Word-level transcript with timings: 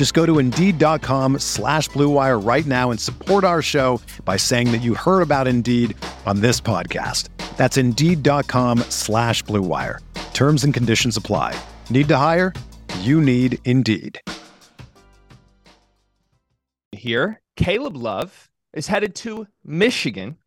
Just 0.00 0.14
go 0.14 0.24
to 0.24 0.38
Indeed.com 0.38 1.40
slash 1.40 1.90
BlueWire 1.90 2.42
right 2.42 2.64
now 2.64 2.90
and 2.90 2.98
support 2.98 3.44
our 3.44 3.60
show 3.60 4.00
by 4.24 4.38
saying 4.38 4.72
that 4.72 4.78
you 4.78 4.94
heard 4.94 5.20
about 5.20 5.46
Indeed 5.46 5.94
on 6.24 6.40
this 6.40 6.58
podcast. 6.58 7.28
That's 7.58 7.76
Indeed.com 7.76 8.78
slash 8.88 9.44
BlueWire. 9.44 9.98
Terms 10.32 10.64
and 10.64 10.72
conditions 10.72 11.18
apply. 11.18 11.54
Need 11.90 12.08
to 12.08 12.16
hire? 12.16 12.54
You 13.00 13.20
need 13.20 13.58
Indeed. 13.66 14.18
Here, 16.92 17.38
Caleb 17.56 17.94
Love 17.94 18.48
is 18.72 18.86
headed 18.86 19.14
to 19.16 19.48
Michigan. 19.66 20.38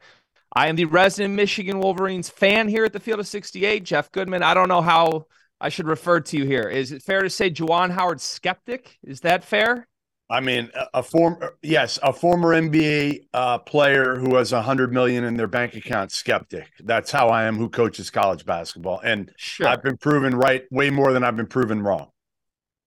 I 0.51 0.67
am 0.67 0.77
the 0.77 0.85
resident 0.85 1.35
Michigan 1.35 1.79
Wolverines 1.79 2.27
fan 2.27 2.69
here 2.69 2.85
at 2.85 2.93
the 2.93 2.99
Field 2.99 3.19
of 3.19 3.27
68. 3.27 3.83
Jeff 3.83 4.11
Goodman, 4.11 4.41
I 4.41 4.55
don't 4.55 4.67
know 4.67 4.81
how 4.81 5.27
I 5.63 5.69
should 5.69 5.87
refer 5.87 6.19
to 6.19 6.37
you 6.37 6.43
here. 6.43 6.63
Is 6.67 6.91
it 6.91 7.01
fair 7.01 7.21
to 7.21 7.29
say 7.29 7.49
Juwan 7.49 7.89
Howard 7.89 8.19
skeptic? 8.19 8.97
Is 9.01 9.21
that 9.21 9.45
fair? 9.45 9.87
I 10.29 10.41
mean, 10.41 10.69
a, 10.75 10.99
a 10.99 11.03
form 11.03 11.37
yes, 11.61 11.97
a 12.03 12.11
former 12.11 12.49
NBA 12.49 13.27
uh, 13.33 13.59
player 13.59 14.15
who 14.15 14.35
has 14.35 14.51
a 14.51 14.61
hundred 14.61 14.91
million 14.91 15.23
in 15.23 15.37
their 15.37 15.47
bank 15.47 15.75
account 15.75 16.11
skeptic. 16.11 16.69
That's 16.83 17.11
how 17.11 17.29
I 17.29 17.45
am. 17.45 17.55
Who 17.55 17.69
coaches 17.69 18.09
college 18.09 18.45
basketball, 18.45 18.99
and 19.05 19.31
Sure. 19.37 19.67
I've 19.67 19.81
been 19.81 19.95
proven 19.97 20.35
right 20.35 20.63
way 20.69 20.89
more 20.89 21.13
than 21.13 21.23
I've 21.23 21.37
been 21.37 21.47
proven 21.47 21.81
wrong. 21.81 22.09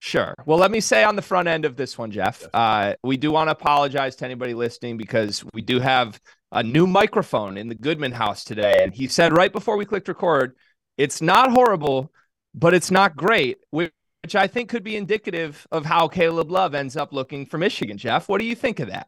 Sure. 0.00 0.34
Well, 0.44 0.58
let 0.58 0.70
me 0.70 0.80
say 0.80 1.02
on 1.02 1.16
the 1.16 1.22
front 1.22 1.48
end 1.48 1.64
of 1.64 1.76
this 1.76 1.96
one, 1.96 2.10
Jeff, 2.10 2.46
uh, 2.52 2.94
we 3.02 3.16
do 3.16 3.32
want 3.32 3.48
to 3.48 3.52
apologize 3.52 4.16
to 4.16 4.26
anybody 4.26 4.52
listening 4.52 4.98
because 4.98 5.42
we 5.54 5.62
do 5.62 5.80
have 5.80 6.20
a 6.52 6.62
new 6.62 6.86
microphone 6.86 7.56
in 7.56 7.68
the 7.68 7.74
Goodman 7.74 8.12
house 8.12 8.44
today. 8.44 8.82
And 8.82 8.94
he 8.94 9.08
said 9.08 9.32
right 9.32 9.52
before 9.52 9.78
we 9.78 9.86
clicked 9.86 10.08
record, 10.08 10.54
it's 10.98 11.22
not 11.22 11.50
horrible, 11.50 12.12
but 12.56 12.74
it's 12.74 12.90
not 12.90 13.14
great, 13.14 13.58
which, 13.70 13.92
I 14.34 14.48
think 14.48 14.70
could 14.70 14.82
be 14.82 14.96
indicative 14.96 15.68
of 15.70 15.84
how 15.84 16.08
Caleb 16.08 16.50
Love 16.50 16.74
ends 16.74 16.96
up 16.96 17.12
looking 17.12 17.46
for 17.46 17.58
Michigan. 17.58 17.96
Jeff, 17.96 18.28
what 18.28 18.40
do 18.40 18.44
you 18.44 18.56
think 18.56 18.80
of 18.80 18.88
that? 18.88 19.06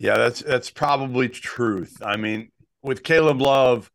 Yeah, 0.00 0.16
that's 0.16 0.40
that's 0.40 0.70
probably 0.70 1.28
truth. 1.28 2.02
I 2.04 2.16
mean, 2.16 2.50
with 2.82 3.04
Caleb 3.04 3.40
Love, 3.40 3.88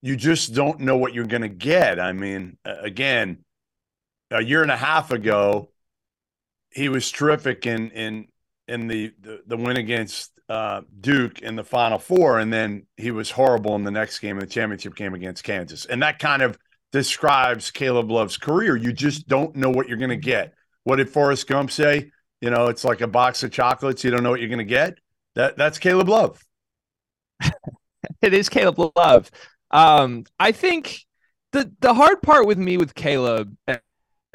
you 0.00 0.16
just 0.16 0.54
don't 0.54 0.80
know 0.80 0.96
what 0.96 1.12
you're 1.12 1.26
going 1.26 1.42
to 1.42 1.48
get. 1.48 2.00
I 2.00 2.12
mean, 2.12 2.56
again, 2.64 3.44
a 4.30 4.42
year 4.42 4.62
and 4.62 4.70
a 4.70 4.76
half 4.76 5.10
ago, 5.10 5.70
he 6.70 6.88
was 6.88 7.10
terrific 7.10 7.66
in 7.66 7.90
in 7.90 8.28
in 8.68 8.86
the 8.86 9.12
the, 9.20 9.42
the 9.46 9.56
win 9.58 9.76
against 9.76 10.30
uh, 10.48 10.80
Duke 10.98 11.42
in 11.42 11.56
the 11.56 11.64
Final 11.64 11.98
Four, 11.98 12.38
and 12.38 12.50
then 12.50 12.86
he 12.96 13.10
was 13.10 13.30
horrible 13.30 13.74
in 13.76 13.84
the 13.84 13.90
next 13.90 14.20
game, 14.20 14.36
in 14.36 14.40
the 14.40 14.46
championship 14.46 14.94
game 14.94 15.12
against 15.12 15.44
Kansas, 15.44 15.84
and 15.84 16.02
that 16.02 16.18
kind 16.18 16.40
of 16.40 16.56
describes 16.92 17.70
Caleb 17.70 18.10
Love's 18.10 18.36
career. 18.36 18.76
You 18.76 18.92
just 18.92 19.28
don't 19.28 19.54
know 19.56 19.70
what 19.70 19.88
you're 19.88 19.98
going 19.98 20.10
to 20.10 20.16
get. 20.16 20.54
What 20.84 20.96
did 20.96 21.08
Forrest 21.08 21.46
Gump 21.46 21.70
say? 21.70 22.10
You 22.40 22.50
know, 22.50 22.66
it's 22.66 22.84
like 22.84 23.00
a 23.00 23.06
box 23.06 23.42
of 23.42 23.50
chocolates. 23.50 24.02
You 24.02 24.10
don't 24.10 24.22
know 24.22 24.30
what 24.30 24.40
you're 24.40 24.48
going 24.48 24.58
to 24.58 24.64
get. 24.64 24.98
That 25.34 25.56
that's 25.56 25.78
Caleb 25.78 26.08
Love. 26.08 26.42
it 28.22 28.34
is 28.34 28.48
Caleb 28.48 28.92
Love. 28.96 29.30
Um, 29.70 30.24
I 30.38 30.52
think 30.52 31.00
the 31.52 31.70
the 31.80 31.94
hard 31.94 32.22
part 32.22 32.46
with 32.46 32.58
me 32.58 32.76
with 32.76 32.94
Caleb, 32.94 33.56
and 33.66 33.80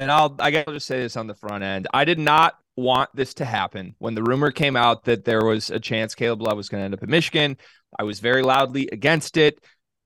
I'll 0.00 0.36
I 0.38 0.50
guess 0.50 0.64
I'll 0.66 0.74
just 0.74 0.86
say 0.86 1.00
this 1.00 1.16
on 1.16 1.26
the 1.26 1.34
front 1.34 1.64
end. 1.64 1.88
I 1.92 2.04
did 2.04 2.18
not 2.18 2.54
want 2.76 3.10
this 3.14 3.34
to 3.34 3.44
happen 3.44 3.94
when 3.98 4.14
the 4.14 4.22
rumor 4.22 4.50
came 4.50 4.76
out 4.76 5.04
that 5.04 5.24
there 5.24 5.44
was 5.44 5.70
a 5.70 5.80
chance 5.80 6.14
Caleb 6.14 6.42
Love 6.42 6.56
was 6.56 6.68
going 6.68 6.80
to 6.80 6.84
end 6.84 6.94
up 6.94 7.02
at 7.02 7.08
Michigan. 7.08 7.56
I 7.98 8.04
was 8.04 8.20
very 8.20 8.42
loudly 8.42 8.88
against 8.92 9.36
it. 9.36 9.62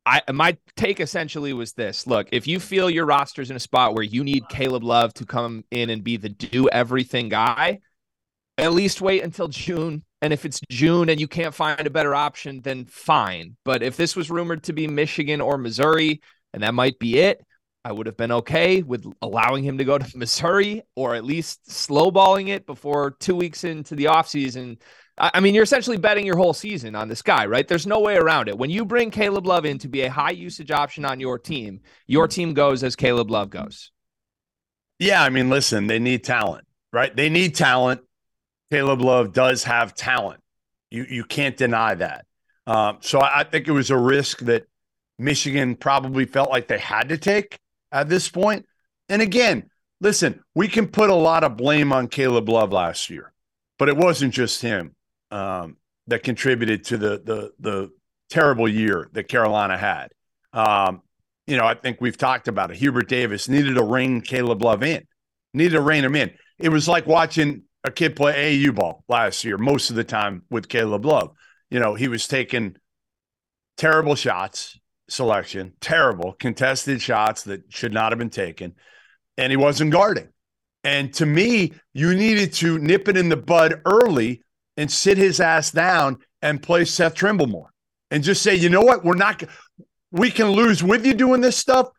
I 0.07 0.23
my 0.33 0.57
take 0.77 1.01
essentially 1.01 1.53
was 1.53 1.73
this: 1.73 2.07
look, 2.07 2.29
if 2.33 2.47
you 2.47 2.59
feel 2.61 2.91
your 2.91 3.07
roster's 3.07 3.51
in 3.51 3.57
a 3.57 3.61
spot 3.61 3.95
where 3.95 4.03
you 4.03 4.25
need 4.25 4.49
Caleb 4.49 4.83
Love 4.83 5.15
to 5.15 5.27
come 5.27 5.65
in 5.71 5.91
and 5.91 6.03
be 6.03 6.17
the 6.17 6.29
do 6.29 6.69
everything 6.69 7.29
guy, 7.29 7.81
at 8.59 8.73
least 8.73 9.01
wait 9.01 9.23
until 9.23 9.49
June. 9.49 10.05
And 10.23 10.33
if 10.33 10.45
it's 10.45 10.61
June 10.71 11.09
and 11.09 11.19
you 11.19 11.27
can't 11.27 11.55
find 11.55 11.87
a 11.87 11.91
better 11.91 12.15
option, 12.15 12.61
then 12.61 12.85
fine. 12.85 13.57
But 13.65 13.83
if 13.83 13.97
this 13.97 14.15
was 14.15 14.31
rumored 14.31 14.65
to 14.65 14.75
be 14.75 14.87
Michigan 14.87 15.41
or 15.41 15.57
Missouri, 15.57 16.21
and 16.53 16.63
that 16.63 16.75
might 16.75 16.99
be 16.99 17.19
it, 17.19 17.43
I 17.85 17.93
would 17.93 18.07
have 18.07 18.17
been 18.17 18.33
okay 18.33 18.83
with 18.83 19.07
allowing 19.23 19.65
him 19.65 19.79
to 19.79 19.85
go 19.85 19.97
to 19.97 20.07
Missouri 20.19 20.83
or 20.95 21.15
at 21.15 21.25
least 21.25 21.67
slowballing 21.69 22.49
it 22.49 22.67
before 22.67 23.13
two 23.13 23.35
weeks 23.35 23.65
into 23.65 23.95
the 23.95 24.05
offseason. 24.07 24.79
I 25.21 25.41
mean, 25.41 25.55
you're 25.55 25.65
essentially 25.65 25.99
betting 25.99 26.25
your 26.25 26.39
whole 26.39 26.55
season 26.55 26.95
on 26.95 27.09
this 27.09 27.21
guy, 27.21 27.45
right? 27.45 27.69
There's 27.69 27.87
no 27.87 28.01
way 28.01 28.17
around 28.17 28.49
it. 28.49 28.57
When 28.57 28.71
you 28.71 28.87
bring 28.87 29.11
Caleb 29.11 29.47
Love 29.47 29.67
in 29.67 29.77
to 29.79 29.89
be 29.89 30.01
a 30.03 30.11
high 30.11 30.31
usage 30.31 30.71
option 30.71 31.05
on 31.05 31.21
your 31.21 31.39
team, 31.39 31.81
your 32.07 32.27
team 32.27 32.55
goes 32.55 32.83
as 32.83 32.97
Caleb 32.97 33.31
Love 33.31 33.51
goes. 33.51 33.91
Yeah, 34.99 35.23
I 35.23 35.29
mean, 35.29 35.51
listen, 35.51 35.89
they 35.89 35.99
need 35.99 36.25
talent, 36.25 36.67
right? 36.91 37.15
They 37.15 37.29
need 37.29 37.55
talent. 37.55 38.01
Caleb 38.71 39.03
Love 39.03 39.35
does 39.35 39.65
have 39.65 39.95
talent. 39.95 40.41
You 40.91 41.05
you 41.09 41.25
can't 41.25 41.57
deny 41.57 41.95
that. 41.97 42.25
Um, 42.67 42.99
so 43.01 43.19
I, 43.19 43.41
I 43.41 43.45
think 43.45 43.69
it 43.69 43.73
was 43.73 43.91
a 43.91 43.99
risk 43.99 44.39
that 44.41 44.67
Michigan 45.19 45.77
probably 45.77 46.25
felt 46.25 46.51
like 46.51 46.67
they 46.67 46.79
had 46.79 47.11
to 47.11 47.19
take 47.19 47.59
at 47.93 48.09
this 48.09 48.29
point. 48.29 48.65
And 49.11 49.21
again, 49.21 49.69
listen, 50.01 50.43
we 50.55 50.67
can 50.67 50.89
put 50.89 51.11
a 51.11 51.15
lot 51.15 51.45
of 51.45 51.59
blame 51.59 51.93
on 51.93 52.09
Caleb 52.09 52.49
Love 52.49 52.73
last 52.73 53.11
year, 53.11 53.33
but 53.79 53.91
it 53.91 53.97
wasn't 53.99 54.33
just 54.33 54.63
him 54.63 54.95
um, 55.31 55.77
that 56.07 56.23
contributed 56.23 56.85
to 56.87 56.99
the 56.99 57.23
the 57.25 57.53
the 57.59 57.91
terrible 58.31 58.69
year 58.69 59.09
that 59.13 59.29
Carolina 59.29 59.77
had. 59.77 60.09
Um, 60.53 61.03
you 61.47 61.57
know, 61.57 61.65
I 61.65 61.75
think 61.75 62.01
we've 62.01 62.17
talked 62.17 62.49
about 62.49 62.71
it. 62.71 62.77
Hubert 62.77 63.09
Davis 63.09 63.49
needed 63.49 63.75
to 63.75 63.83
rein 63.83 64.21
Caleb 64.21 64.63
Love 64.63 64.83
in, 64.83 65.07
needed 65.53 65.75
to 65.75 65.81
rein 65.81 66.05
him 66.05 66.15
in. 66.15 66.33
It 66.59 66.69
was 66.69 66.87
like 66.87 67.07
watching 67.07 67.63
a 67.83 67.91
kid 67.91 68.15
play 68.15 68.57
AAU 68.57 68.75
ball 68.75 69.05
last 69.09 69.45
year, 69.45 69.59
most 69.59 69.91
of 69.91 69.97
the 69.97 70.05
time 70.05 70.43
with 70.51 70.69
Caleb 70.69 71.05
Love. 71.05 71.33
You 71.71 71.81
know, 71.81 71.95
he 71.95 72.09
was 72.09 72.29
taking 72.29 72.77
terrible 73.77 74.15
shots, 74.15 74.79
selection, 75.09 75.73
terrible 75.81 76.33
contested 76.35 77.01
shots 77.01 77.45
that 77.45 77.65
should 77.69 77.93
not 77.93 78.13
have 78.13 78.19
been 78.19 78.31
taken, 78.31 78.75
and 79.37 79.51
he 79.51 79.57
wasn't 79.57 79.93
guarding. 79.93 80.29
And 80.85 81.13
to 81.15 81.27
me, 81.27 81.73
you 81.93 82.15
needed 82.15 82.53
to 82.55 82.79
nip 82.79 83.09
it 83.09 83.17
in 83.17 83.29
the 83.29 83.37
bud 83.37 83.83
early 83.85 84.43
and 84.81 84.91
sit 84.91 85.19
his 85.19 85.41
ass 85.41 85.71
down 85.71 86.17
and 86.41 86.63
play 86.63 86.87
Seth 86.87 87.15
Trimble 87.15 87.47
more 87.47 87.71
and 88.11 88.25
just 88.25 88.43
say, 88.43 88.55
you 88.55 88.71
know 88.71 88.81
what, 88.81 89.05
we're 89.05 89.15
not, 89.15 89.43
we 90.11 90.31
can 90.31 90.49
lose 90.49 90.83
with 90.83 91.05
you 91.05 91.13
doing 91.13 91.43
this 91.43 91.59
stuff, 91.59 91.91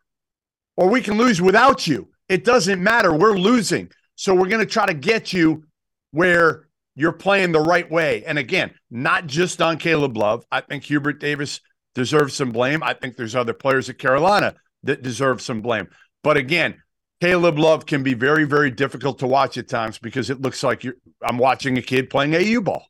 or 0.76 0.88
we 0.88 1.00
can 1.00 1.16
lose 1.16 1.40
without 1.40 1.86
you. 1.86 2.08
It 2.28 2.44
doesn't 2.44 2.82
matter. 2.82 3.14
We're 3.14 3.38
losing. 3.38 3.88
So 4.16 4.34
we're 4.34 4.48
going 4.48 4.66
to 4.66 4.66
try 4.66 4.86
to 4.86 4.94
get 4.94 5.32
you 5.32 5.62
where 6.10 6.66
you're 6.96 7.12
playing 7.12 7.52
the 7.52 7.60
right 7.60 7.88
way. 7.88 8.24
And 8.24 8.36
again, 8.36 8.72
not 8.90 9.28
just 9.28 9.62
on 9.62 9.78
Caleb 9.78 10.16
Love. 10.16 10.44
I 10.50 10.60
think 10.60 10.82
Hubert 10.82 11.20
Davis 11.20 11.60
deserves 11.94 12.34
some 12.34 12.50
blame. 12.50 12.82
I 12.82 12.94
think 12.94 13.16
there's 13.16 13.36
other 13.36 13.54
players 13.54 13.88
at 13.88 13.98
Carolina 13.98 14.56
that 14.82 15.02
deserve 15.02 15.40
some 15.40 15.62
blame. 15.62 15.86
But 16.24 16.36
again, 16.36 16.82
Caleb 17.20 17.60
Love 17.60 17.86
can 17.86 18.02
be 18.02 18.14
very, 18.14 18.42
very 18.42 18.72
difficult 18.72 19.20
to 19.20 19.28
watch 19.28 19.56
at 19.56 19.68
times 19.68 20.00
because 20.00 20.30
it 20.30 20.40
looks 20.40 20.64
like 20.64 20.82
you're, 20.82 20.96
I'm 21.24 21.38
watching 21.38 21.78
a 21.78 21.82
kid 21.82 22.10
playing 22.10 22.34
AU 22.34 22.60
ball. 22.60 22.86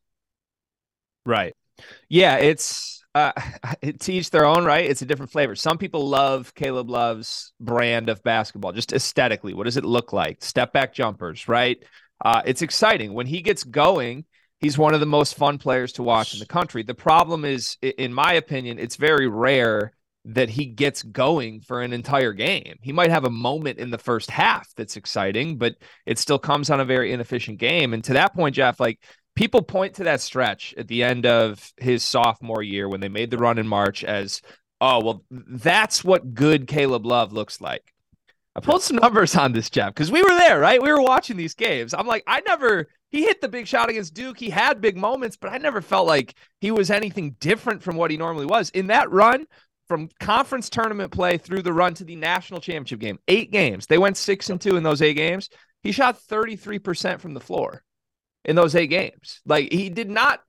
Right. 1.24 1.54
Yeah, 2.08 2.36
it's 2.36 3.02
uh 3.14 3.32
to 4.00 4.12
each 4.12 4.30
their 4.30 4.44
own, 4.44 4.64
right? 4.64 4.84
It's 4.88 5.02
a 5.02 5.06
different 5.06 5.32
flavor. 5.32 5.54
Some 5.54 5.78
people 5.78 6.08
love 6.08 6.54
Caleb 6.54 6.90
Love's 6.90 7.52
brand 7.60 8.08
of 8.08 8.22
basketball, 8.22 8.72
just 8.72 8.92
aesthetically. 8.92 9.54
What 9.54 9.64
does 9.64 9.76
it 9.76 9.84
look 9.84 10.12
like? 10.12 10.42
Step 10.42 10.72
back 10.72 10.92
jumpers, 10.94 11.48
right? 11.48 11.82
Uh, 12.24 12.42
it's 12.44 12.62
exciting. 12.62 13.14
When 13.14 13.26
he 13.26 13.42
gets 13.42 13.64
going, 13.64 14.24
he's 14.60 14.78
one 14.78 14.94
of 14.94 15.00
the 15.00 15.06
most 15.06 15.34
fun 15.34 15.58
players 15.58 15.92
to 15.94 16.02
watch 16.02 16.34
in 16.34 16.40
the 16.40 16.46
country. 16.46 16.82
The 16.82 16.94
problem 16.94 17.44
is, 17.44 17.76
in 17.82 18.12
my 18.12 18.34
opinion, 18.34 18.78
it's 18.78 18.96
very 18.96 19.26
rare 19.28 19.92
that 20.24 20.48
he 20.48 20.66
gets 20.66 21.02
going 21.02 21.60
for 21.60 21.82
an 21.82 21.92
entire 21.92 22.32
game. 22.32 22.78
He 22.80 22.92
might 22.92 23.10
have 23.10 23.24
a 23.24 23.30
moment 23.30 23.78
in 23.78 23.90
the 23.90 23.98
first 23.98 24.30
half 24.30 24.72
that's 24.76 24.96
exciting, 24.96 25.58
but 25.58 25.74
it 26.06 26.18
still 26.18 26.38
comes 26.38 26.70
on 26.70 26.80
a 26.80 26.84
very 26.84 27.12
inefficient 27.12 27.58
game. 27.58 27.92
And 27.92 28.04
to 28.04 28.12
that 28.12 28.34
point, 28.34 28.54
Jeff, 28.54 28.78
like 28.78 29.00
people 29.34 29.62
point 29.62 29.94
to 29.94 30.04
that 30.04 30.20
stretch 30.20 30.74
at 30.78 30.86
the 30.86 31.02
end 31.02 31.26
of 31.26 31.72
his 31.76 32.04
sophomore 32.04 32.62
year 32.62 32.88
when 32.88 33.00
they 33.00 33.08
made 33.08 33.30
the 33.30 33.38
run 33.38 33.58
in 33.58 33.66
March 33.66 34.04
as, 34.04 34.42
oh, 34.80 35.02
well, 35.02 35.24
that's 35.30 36.04
what 36.04 36.34
good 36.34 36.68
Caleb 36.68 37.04
Love 37.04 37.32
looks 37.32 37.60
like. 37.60 37.92
I 38.54 38.60
pulled 38.60 38.82
some 38.82 38.98
numbers 38.98 39.34
on 39.34 39.52
this, 39.52 39.70
Jeff, 39.70 39.94
because 39.94 40.12
we 40.12 40.22
were 40.22 40.36
there, 40.38 40.60
right? 40.60 40.82
We 40.82 40.92
were 40.92 41.00
watching 41.00 41.38
these 41.38 41.54
games. 41.54 41.94
I'm 41.94 42.06
like, 42.06 42.22
I 42.26 42.42
never, 42.46 42.88
he 43.08 43.22
hit 43.22 43.40
the 43.40 43.48
big 43.48 43.66
shot 43.66 43.88
against 43.88 44.12
Duke. 44.12 44.38
He 44.38 44.50
had 44.50 44.82
big 44.82 44.96
moments, 44.96 45.36
but 45.36 45.50
I 45.50 45.58
never 45.58 45.80
felt 45.80 46.06
like 46.06 46.34
he 46.60 46.70
was 46.70 46.90
anything 46.90 47.34
different 47.40 47.82
from 47.82 47.96
what 47.96 48.10
he 48.10 48.18
normally 48.18 48.44
was. 48.44 48.68
In 48.70 48.88
that 48.88 49.10
run, 49.10 49.46
from 49.92 50.08
conference 50.20 50.70
tournament 50.70 51.12
play 51.12 51.36
through 51.36 51.60
the 51.60 51.72
run 51.72 51.92
to 51.92 52.02
the 52.02 52.16
national 52.16 52.62
championship 52.62 52.98
game, 52.98 53.18
eight 53.28 53.50
games. 53.50 53.86
They 53.86 53.98
went 53.98 54.16
six 54.16 54.48
and 54.48 54.58
two 54.58 54.76
in 54.76 54.82
those 54.82 55.02
eight 55.02 55.18
games. 55.18 55.50
He 55.82 55.92
shot 55.92 56.18
33% 56.18 57.20
from 57.20 57.34
the 57.34 57.40
floor 57.40 57.82
in 58.46 58.56
those 58.56 58.74
eight 58.74 58.86
games. 58.86 59.42
Like 59.44 59.70
he 59.70 59.90
did 59.90 60.08
not 60.08 60.40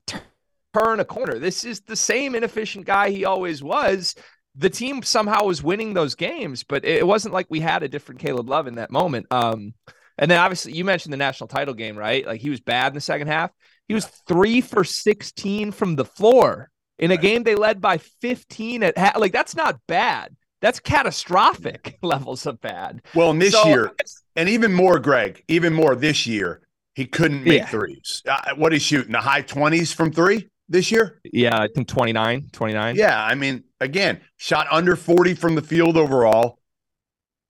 turn 0.73 1.01
a 1.01 1.03
corner. 1.03 1.39
This 1.39 1.65
is 1.65 1.81
the 1.81 1.97
same 1.97 2.35
inefficient 2.35 2.85
guy 2.85 3.09
he 3.09 3.25
always 3.25 3.61
was. 3.61 4.15
The 4.55 4.69
team 4.69 5.03
somehow 5.03 5.43
was 5.43 5.61
winning 5.61 5.93
those 5.93 6.15
games, 6.15 6.63
but 6.63 6.85
it 6.85 7.05
wasn't 7.05 7.33
like 7.33 7.47
we 7.49 7.59
had 7.59 7.83
a 7.83 7.89
different 7.89 8.21
Caleb 8.21 8.47
Love 8.47 8.67
in 8.67 8.75
that 8.75 8.91
moment. 8.91 9.25
Um, 9.29 9.73
and 10.17 10.31
then 10.31 10.39
obviously 10.39 10.71
you 10.71 10.85
mentioned 10.85 11.11
the 11.11 11.17
national 11.17 11.49
title 11.49 11.73
game, 11.73 11.97
right? 11.97 12.25
Like 12.25 12.39
he 12.39 12.49
was 12.49 12.61
bad 12.61 12.93
in 12.93 12.95
the 12.95 13.01
second 13.01 13.27
half. 13.27 13.51
He 13.89 13.93
was 13.93 14.05
three 14.05 14.61
for 14.61 14.85
16 14.85 15.73
from 15.73 15.97
the 15.97 16.05
floor 16.05 16.69
in 16.99 17.11
a 17.11 17.17
game 17.17 17.43
they 17.43 17.55
led 17.55 17.81
by 17.81 17.97
15 17.97 18.83
at 18.83 18.97
half. 18.97 19.17
Like 19.17 19.31
that's 19.31 19.55
not 19.55 19.79
bad. 19.87 20.35
That's 20.61 20.79
catastrophic 20.79 21.97
levels 22.01 22.45
of 22.45 22.61
bad. 22.61 23.01
Well, 23.13 23.31
in 23.31 23.39
this 23.39 23.51
so, 23.51 23.67
year, 23.67 23.91
and 24.35 24.47
even 24.47 24.71
more, 24.71 24.99
Greg, 24.99 25.43
even 25.47 25.73
more 25.73 25.95
this 25.95 26.25
year, 26.25 26.61
he 26.95 27.05
couldn't 27.05 27.43
make 27.43 27.59
yeah. 27.59 27.65
threes. 27.65 28.21
Uh, 28.27 28.55
what 28.55 28.73
is 28.73 28.81
shooting 28.81 29.11
the 29.11 29.19
high 29.19 29.41
20s 29.41 29.93
from 29.93 30.11
three 30.11 30.49
this 30.69 30.91
year? 30.91 31.19
Yeah, 31.25 31.59
I 31.59 31.67
think 31.67 31.87
29, 31.87 32.49
29. 32.51 32.95
Yeah, 32.95 33.21
I 33.21 33.35
mean, 33.35 33.63
again, 33.81 34.21
shot 34.37 34.67
under 34.71 34.95
40 34.95 35.33
from 35.33 35.55
the 35.55 35.61
field 35.61 35.97
overall. 35.97 36.59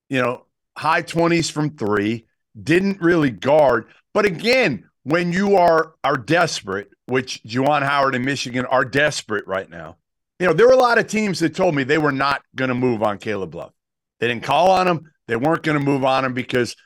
You 0.08 0.20
know, 0.20 0.46
high 0.76 1.02
20s 1.02 1.52
from 1.52 1.76
three. 1.76 2.26
Didn't 2.60 3.00
really 3.00 3.30
guard, 3.30 3.86
but 4.12 4.24
again, 4.24 4.88
when 5.02 5.32
you 5.32 5.56
are 5.56 5.94
are 6.04 6.16
desperate, 6.16 6.88
which 7.06 7.42
Juwan 7.44 7.82
Howard 7.82 8.14
and 8.14 8.24
Michigan 8.24 8.64
are 8.66 8.84
desperate 8.84 9.46
right 9.46 9.68
now. 9.68 9.96
You 10.38 10.46
know, 10.46 10.52
there 10.52 10.66
were 10.66 10.72
a 10.72 10.78
lot 10.78 10.98
of 10.98 11.06
teams 11.06 11.38
that 11.40 11.54
told 11.54 11.74
me 11.74 11.84
they 11.84 11.98
were 11.98 12.12
not 12.12 12.42
going 12.56 12.68
to 12.68 12.74
move 12.74 13.02
on 13.02 13.18
Caleb 13.18 13.54
Love. 13.54 13.72
They 14.20 14.28
didn't 14.28 14.42
call 14.42 14.70
on 14.70 14.88
him. 14.88 15.12
They 15.28 15.36
weren't 15.36 15.62
going 15.62 15.78
to 15.78 15.84
move 15.84 16.04
on 16.04 16.24
him 16.24 16.34
because, 16.34 16.76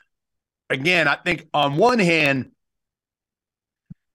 again, 0.69 1.07
I 1.07 1.15
think 1.15 1.47
on 1.53 1.77
one 1.77 1.99
hand, 1.99 2.51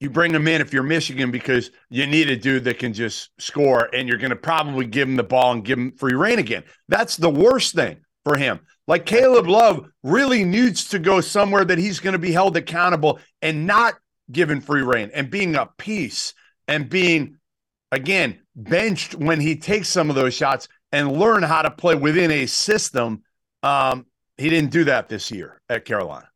you 0.01 0.11
bring 0.11 0.35
him 0.35 0.47
in 0.47 0.61
if 0.61 0.73
you're 0.73 0.83
Michigan 0.83 1.31
because 1.31 1.71
you 1.89 2.06
need 2.06 2.29
a 2.29 2.37
dude 2.37 2.65
that 2.65 2.79
can 2.79 2.93
just 2.93 3.31
score 3.39 3.89
and 3.95 4.09
you're 4.09 4.19
going 4.19 4.31
to 4.31 4.37
probably 4.37 4.87
give 4.87 5.09
him 5.09 5.17
the 5.17 5.23
ball 5.23 5.53
and 5.53 5.65
give 5.65 5.79
him 5.79 5.93
free 5.93 6.15
reign 6.15 6.39
again. 6.39 6.62
That's 6.89 7.17
the 7.17 7.31
worst 7.31 7.75
thing 7.75 7.99
for 8.25 8.37
him. 8.37 8.61
Like 8.87 9.06
Caleb 9.06 9.47
Love 9.47 9.87
really 10.03 10.45
needs 10.45 10.89
to 10.89 10.99
go 10.99 11.21
somewhere 11.21 11.65
that 11.65 11.79
he's 11.79 12.01
going 12.01 12.12
to 12.12 12.19
be 12.19 12.33
held 12.33 12.56
accountable 12.56 13.19
and 13.41 13.67
not 13.67 13.95
given 14.31 14.61
free 14.61 14.82
reign 14.82 15.11
and 15.15 15.31
being 15.31 15.55
a 15.55 15.67
piece 15.79 16.35
and 16.69 16.88
being, 16.88 17.37
again, 17.93 18.41
benched 18.56 19.15
when 19.15 19.41
he 19.41 19.56
takes 19.56 19.88
some 19.88 20.11
of 20.11 20.17
those 20.17 20.35
shots 20.35 20.69
and 20.93 21.19
learn 21.19 21.43
how 21.43 21.62
to 21.62 21.71
play 21.71 21.94
within 21.94 22.31
a 22.31 22.47
system. 22.47 23.23
Um, 23.62 24.06
he 24.38 24.50
didn't 24.50 24.71
do 24.71 24.85
that 24.85 25.09
this 25.09 25.31
year 25.31 25.61
at 25.69 25.85
Carolina. 25.85 26.29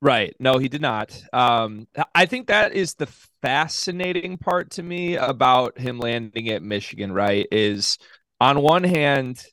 Right. 0.00 0.34
No, 0.38 0.58
he 0.58 0.68
did 0.68 0.80
not. 0.80 1.20
Um, 1.32 1.88
I 2.14 2.26
think 2.26 2.46
that 2.46 2.72
is 2.72 2.94
the 2.94 3.08
fascinating 3.42 4.38
part 4.38 4.70
to 4.72 4.82
me 4.82 5.16
about 5.16 5.78
him 5.78 5.98
landing 5.98 6.50
at 6.50 6.62
Michigan, 6.62 7.10
right? 7.10 7.48
Is 7.50 7.98
on 8.40 8.60
one 8.62 8.84
hand, 8.84 9.44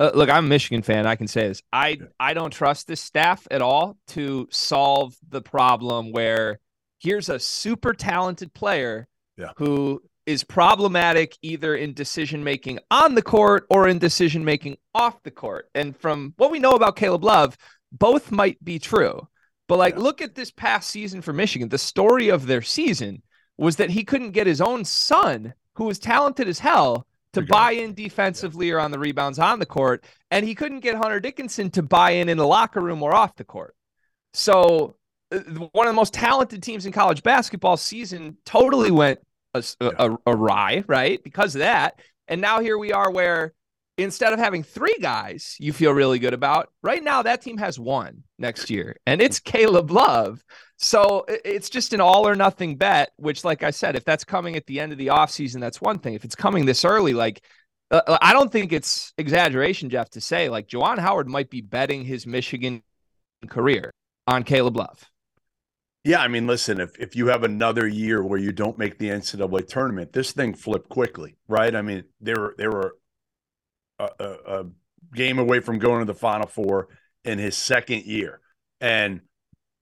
uh, 0.00 0.12
look, 0.14 0.30
I'm 0.30 0.46
a 0.46 0.48
Michigan 0.48 0.82
fan. 0.82 1.06
I 1.06 1.16
can 1.16 1.26
say 1.26 1.48
this. 1.48 1.62
I 1.72 1.98
I 2.20 2.34
don't 2.34 2.52
trust 2.52 2.86
this 2.86 3.00
staff 3.00 3.46
at 3.50 3.62
all 3.62 3.96
to 4.08 4.48
solve 4.50 5.16
the 5.28 5.42
problem 5.42 6.12
where 6.12 6.60
here's 7.00 7.28
a 7.28 7.38
super 7.38 7.92
talented 7.92 8.52
player 8.54 9.08
yeah. 9.36 9.50
who 9.56 10.02
is 10.26 10.44
problematic 10.44 11.36
either 11.42 11.74
in 11.74 11.94
decision 11.94 12.44
making 12.44 12.78
on 12.90 13.14
the 13.14 13.22
court 13.22 13.66
or 13.70 13.88
in 13.88 13.98
decision 13.98 14.44
making 14.44 14.76
off 14.94 15.22
the 15.22 15.30
court. 15.30 15.68
And 15.74 15.96
from 15.96 16.34
what 16.36 16.50
we 16.50 16.58
know 16.58 16.72
about 16.72 16.96
Caleb 16.96 17.24
Love, 17.24 17.56
both 17.90 18.30
might 18.30 18.62
be 18.62 18.78
true. 18.78 19.26
But 19.68 19.78
like, 19.78 19.94
yeah. 19.94 20.00
look 20.00 20.20
at 20.20 20.34
this 20.34 20.50
past 20.50 20.90
season 20.90 21.22
for 21.22 21.32
Michigan. 21.32 21.68
The 21.68 21.78
story 21.78 22.28
of 22.28 22.46
their 22.46 22.62
season 22.62 23.22
was 23.56 23.76
that 23.76 23.90
he 23.90 24.04
couldn't 24.04 24.32
get 24.32 24.46
his 24.46 24.60
own 24.60 24.84
son, 24.84 25.54
who 25.74 25.84
was 25.84 25.98
talented 25.98 26.46
as 26.46 26.58
hell, 26.58 27.06
to 27.34 27.42
buy 27.42 27.72
in 27.72 27.94
defensively 27.94 28.70
or 28.70 28.80
on 28.80 28.90
the 28.90 28.98
rebounds 28.98 29.38
on 29.38 29.58
the 29.58 29.66
court, 29.66 30.04
and 30.30 30.46
he 30.46 30.54
couldn't 30.54 30.80
get 30.80 30.94
Hunter 30.94 31.20
Dickinson 31.20 31.70
to 31.72 31.82
buy 31.82 32.12
in 32.12 32.28
in 32.28 32.38
the 32.38 32.46
locker 32.46 32.80
room 32.80 33.02
or 33.02 33.14
off 33.14 33.36
the 33.36 33.44
court. 33.44 33.74
So 34.32 34.96
uh, 35.30 35.38
one 35.72 35.86
of 35.86 35.92
the 35.92 35.96
most 35.96 36.14
talented 36.14 36.62
teams 36.62 36.86
in 36.86 36.92
college 36.92 37.22
basketball 37.22 37.76
season 37.76 38.36
totally 38.44 38.90
went 38.90 39.20
awry, 40.26 40.84
right? 40.86 41.22
Because 41.22 41.54
of 41.54 41.60
that. 41.60 42.00
And 42.28 42.40
now 42.40 42.60
here 42.60 42.78
we 42.78 42.92
are 42.92 43.10
where 43.10 43.52
instead 43.98 44.32
of 44.32 44.38
having 44.38 44.62
three 44.62 44.96
guys 45.00 45.56
you 45.58 45.72
feel 45.72 45.92
really 45.92 46.18
good 46.18 46.32
about, 46.32 46.70
right 46.82 47.02
now 47.02 47.22
that 47.22 47.42
team 47.42 47.58
has 47.58 47.78
one 47.78 48.22
next 48.38 48.70
year, 48.70 48.96
and 49.06 49.20
it's 49.20 49.40
Caleb 49.40 49.90
Love. 49.90 50.42
So 50.76 51.24
it's 51.28 51.68
just 51.68 51.92
an 51.92 52.00
all 52.00 52.26
or 52.26 52.36
nothing 52.36 52.76
bet, 52.76 53.10
which, 53.16 53.44
like 53.44 53.64
I 53.64 53.72
said, 53.72 53.96
if 53.96 54.04
that's 54.04 54.24
coming 54.24 54.54
at 54.54 54.64
the 54.66 54.78
end 54.78 54.92
of 54.92 54.98
the 54.98 55.08
offseason, 55.08 55.60
that's 55.60 55.80
one 55.80 55.98
thing. 55.98 56.14
If 56.14 56.24
it's 56.24 56.36
coming 56.36 56.64
this 56.64 56.84
early, 56.84 57.14
like 57.14 57.42
uh, 57.90 58.00
uh, 58.06 58.18
I 58.22 58.32
don't 58.32 58.52
think 58.52 58.72
it's 58.72 59.12
exaggeration, 59.18 59.90
Jeff, 59.90 60.10
to 60.10 60.20
say 60.20 60.48
like 60.48 60.68
Juwan 60.68 60.98
Howard 60.98 61.28
might 61.28 61.50
be 61.50 61.60
betting 61.60 62.04
his 62.04 62.26
Michigan 62.26 62.82
career 63.48 63.90
on 64.26 64.44
Caleb 64.44 64.76
Love. 64.76 65.04
Yeah, 66.04 66.20
I 66.20 66.28
mean, 66.28 66.46
listen, 66.46 66.80
if 66.80 66.98
if 66.98 67.16
you 67.16 67.26
have 67.26 67.42
another 67.42 67.86
year 67.86 68.22
where 68.22 68.38
you 68.38 68.52
don't 68.52 68.78
make 68.78 68.98
the 68.98 69.08
NCAA 69.08 69.66
tournament, 69.66 70.12
this 70.12 70.32
thing 70.32 70.54
flipped 70.54 70.88
quickly, 70.88 71.36
right? 71.48 71.74
I 71.74 71.82
mean, 71.82 72.04
there 72.20 72.38
were 72.38 72.54
they 72.56 72.68
were 72.68 72.94
a, 73.98 74.36
a, 74.46 74.66
game 75.14 75.38
away 75.38 75.60
from 75.60 75.78
going 75.78 76.00
to 76.00 76.04
the 76.04 76.14
Final 76.14 76.46
Four 76.46 76.88
in 77.24 77.38
his 77.38 77.56
second 77.56 78.04
year, 78.04 78.40
and 78.80 79.20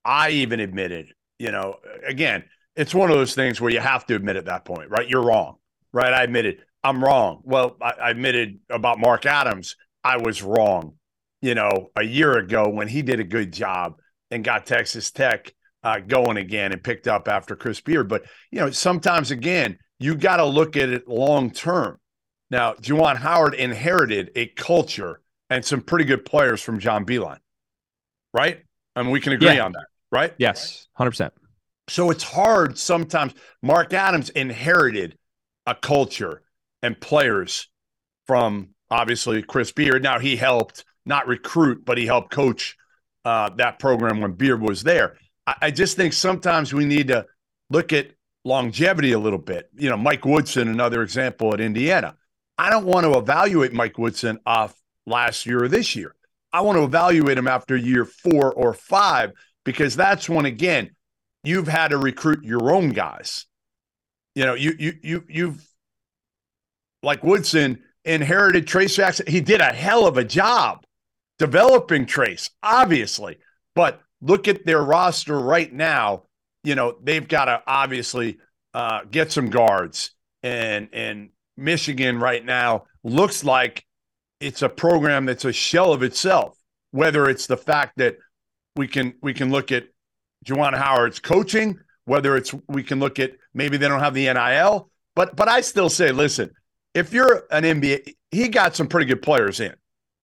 I 0.05 0.31
even 0.31 0.61
admitted, 0.61 1.12
you 1.38 1.50
know, 1.50 1.76
again, 2.07 2.45
it's 2.76 2.95
one 2.95 3.11
of 3.11 3.17
those 3.17 3.35
things 3.35 3.61
where 3.61 3.71
you 3.71 3.81
have 3.81 4.07
to 4.07 4.14
admit 4.14 4.37
at 4.37 4.45
that 4.45 4.64
point, 4.64 4.91
right? 4.91 5.09
You're 5.09 5.25
wrong, 5.25 5.57
right? 5.93 6.12
I 6.12 6.23
admitted 6.23 6.62
I'm 6.85 7.02
wrong. 7.02 7.41
Well, 7.43 7.76
I, 7.83 7.95
I 8.00 8.11
admitted 8.11 8.61
about 8.71 9.00
Mark 9.00 9.26
Adams, 9.26 9.75
I 10.05 10.19
was 10.19 10.41
wrong, 10.41 10.95
you 11.43 11.57
know, 11.57 11.91
a 11.97 12.05
year 12.05 12.38
ago 12.38 12.69
when 12.69 12.87
he 12.87 13.02
did 13.02 13.19
a 13.19 13.25
good 13.25 13.52
job 13.52 13.95
and 14.31 14.45
got 14.45 14.67
Texas 14.67 15.11
Tech 15.11 15.52
uh, 15.83 15.99
going 15.99 16.37
again 16.37 16.73
and 16.73 16.83
picked 16.83 17.09
up 17.09 17.26
after 17.26 17.57
Chris 17.57 17.81
Beard. 17.81 18.09
But, 18.09 18.25
you 18.52 18.61
know, 18.61 18.71
sometimes 18.71 19.33
again, 19.33 19.79
you 19.99 20.14
got 20.14 20.37
to 20.37 20.45
look 20.45 20.76
at 20.76 20.91
it 20.91 21.09
long 21.09 21.50
term. 21.50 21.99
Now, 22.50 22.75
Juwan 22.75 23.17
Howard 23.17 23.55
inherited 23.55 24.31
a 24.37 24.47
culture 24.47 25.21
and 25.50 25.65
some 25.65 25.81
pretty 25.81 26.05
good 26.05 26.25
players 26.25 26.62
from 26.62 26.79
John 26.79 27.05
Beilein, 27.05 27.38
right? 28.33 28.62
I 28.95 29.03
mean, 29.03 29.11
we 29.11 29.21
can 29.21 29.33
agree 29.33 29.55
yeah. 29.55 29.65
on 29.65 29.73
that 29.73 29.87
right? 30.11 30.35
Yes, 30.38 30.87
100%. 30.99 31.31
So 31.88 32.11
it's 32.11 32.25
hard 32.25 32.79
sometimes. 32.79 33.35
Mark 33.62 33.93
Adams 33.93 34.31
inherited 34.31 35.17
a 35.67 35.75
culture 35.75 36.43
and 36.83 37.00
players 37.00 37.69
from 38.26 38.71
obviously 38.91 39.43
Chris 39.43 39.73
Beard. 39.73 40.03
Now 40.03 40.19
he 40.19 40.37
helped 40.37 40.85
not 41.05 41.29
recruit, 41.29 41.85
but 41.85 41.99
he 41.99 42.07
helped 42.07 42.33
coach 42.33 42.76
uh, 43.25 43.50
that 43.57 43.79
program 43.79 44.21
when 44.21 44.33
Beard 44.33 44.61
was 44.61 44.83
there. 44.83 45.17
I, 45.47 45.55
I 45.62 45.71
just 45.71 45.97
think 45.97 46.12
sometimes 46.12 46.73
we 46.73 46.85
need 46.85 47.09
to 47.09 47.26
look 47.71 47.93
at 47.93 48.11
longevity 48.45 49.12
a 49.12 49.19
little 49.19 49.38
bit. 49.38 49.71
You 49.76 49.91
know, 49.91 49.97
Mike 49.97 50.25
Woodson, 50.25 50.69
another 50.69 51.03
example 51.03 51.55
at 51.55 51.61
Indiana. 51.61 52.17
I 52.59 52.71
don't 52.71 52.87
want 52.87 53.05
to 53.05 53.19
evaluate 53.19 53.73
Mike 53.73 53.99
Woodson 53.99 54.39
off 54.47 54.75
last 55.07 55.47
year 55.47 55.65
or 55.65 55.69
this 55.69 55.95
year. 55.95 56.15
I 56.53 56.63
want 56.63 56.79
to 56.79 56.85
evaluate 56.85 57.37
him 57.37 57.49
after 57.49 57.77
year 57.77 58.05
four 58.05 58.53
or 58.53 58.73
five 58.73 59.33
because 59.65 59.97
that's 59.97 60.29
when 60.29 60.47
again 60.47 60.91
you've 61.45 61.69
had 61.69 61.89
to 61.89 61.99
recruit 61.99 62.45
your 62.45 62.73
own 62.73 62.91
guys. 62.91 63.47
You 64.35 64.47
know, 64.47 64.55
you 64.55 64.75
you 64.79 64.93
you 65.03 65.25
you've 65.29 65.69
like 67.03 67.23
Woodson 67.23 67.83
inherited 68.05 68.67
Trayce 68.67 68.95
Jackson. 68.97 69.27
He 69.27 69.41
did 69.41 69.61
a 69.61 69.73
hell 69.73 70.07
of 70.07 70.17
a 70.17 70.25
job 70.25 70.85
developing 71.39 72.07
Trayce, 72.07 72.51
obviously. 72.63 73.39
But 73.75 74.01
look 74.21 74.49
at 74.49 74.65
their 74.65 74.83
roster 74.83 75.39
right 75.39 75.73
now. 75.73 76.25
You 76.65 76.75
know, 76.75 76.97
they've 77.03 77.27
got 77.27 77.47
to 77.47 77.63
obviously 77.67 78.39
uh, 78.75 79.03
get 79.11 79.31
some 79.33 79.51
guards 79.51 80.11
and 80.43 80.89
and 80.93 81.31
Michigan 81.57 82.19
right 82.19 82.45
now 82.45 82.85
looks 83.03 83.45
like 83.45 83.85
it's 84.41 84.63
a 84.63 84.69
program 84.69 85.27
that's 85.27 85.45
a 85.45 85.53
shell 85.53 85.93
of 85.93 86.03
itself. 86.03 86.59
Whether 86.91 87.29
it's 87.29 87.47
the 87.47 87.57
fact 87.57 87.99
that 87.99 88.17
we 88.77 88.89
can 88.89 89.15
we 89.23 89.35
can 89.35 89.51
look 89.51 89.73
at 89.73 89.89
Juwan 90.45 90.75
Howard's 90.77 91.19
coaching, 91.19 91.79
whether 92.05 92.37
it's 92.37 92.55
we 92.69 92.83
can 92.83 93.01
look 93.01 93.19
at 93.19 93.33
maybe 93.55 93.77
they 93.77 93.89
don't 93.89 94.01
have 94.01 94.15
the 94.15 94.33
NIL, 94.33 94.91
but 95.15 95.37
but 95.37 95.49
I 95.49 95.61
still 95.61 95.89
say, 95.89 96.13
listen, 96.13 96.51
if 96.95 97.13
you're 97.13 97.45
an 97.51 97.65
NBA, 97.65 98.15
he 98.31 98.49
got 98.49 98.77
some 98.77 98.87
pretty 98.87 99.07
good 99.07 99.23
players 99.23 99.61
in. 99.61 99.75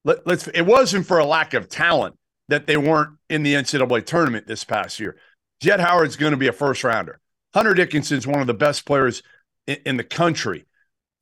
Let, 0.06 0.28
us 0.28 0.48
It 0.48 0.66
wasn't 0.66 1.06
for 1.06 1.20
a 1.20 1.26
lack 1.26 1.54
of 1.54 1.70
talent 1.70 2.18
that 2.50 2.68
they 2.68 2.78
weren't 2.78 3.18
in 3.30 3.44
the 3.44 3.54
NCAA 3.54 4.06
tournament 4.06 4.48
this 4.48 4.64
past 4.64 5.00
year. 5.00 5.18
Jett 5.62 5.80
Howard's 5.80 6.16
going 6.16 6.32
to 6.32 6.38
be 6.38 6.48
a 6.48 6.54
first 6.54 6.84
rounder. 6.84 7.20
Hunter 7.54 7.74
Dickinson's 7.74 8.28
one 8.28 8.42
of 8.42 8.48
the 8.48 8.54
best 8.54 8.86
players 8.86 9.24
in, 9.68 9.78
in 9.86 9.98
the 9.98 10.04
country. 10.04 10.66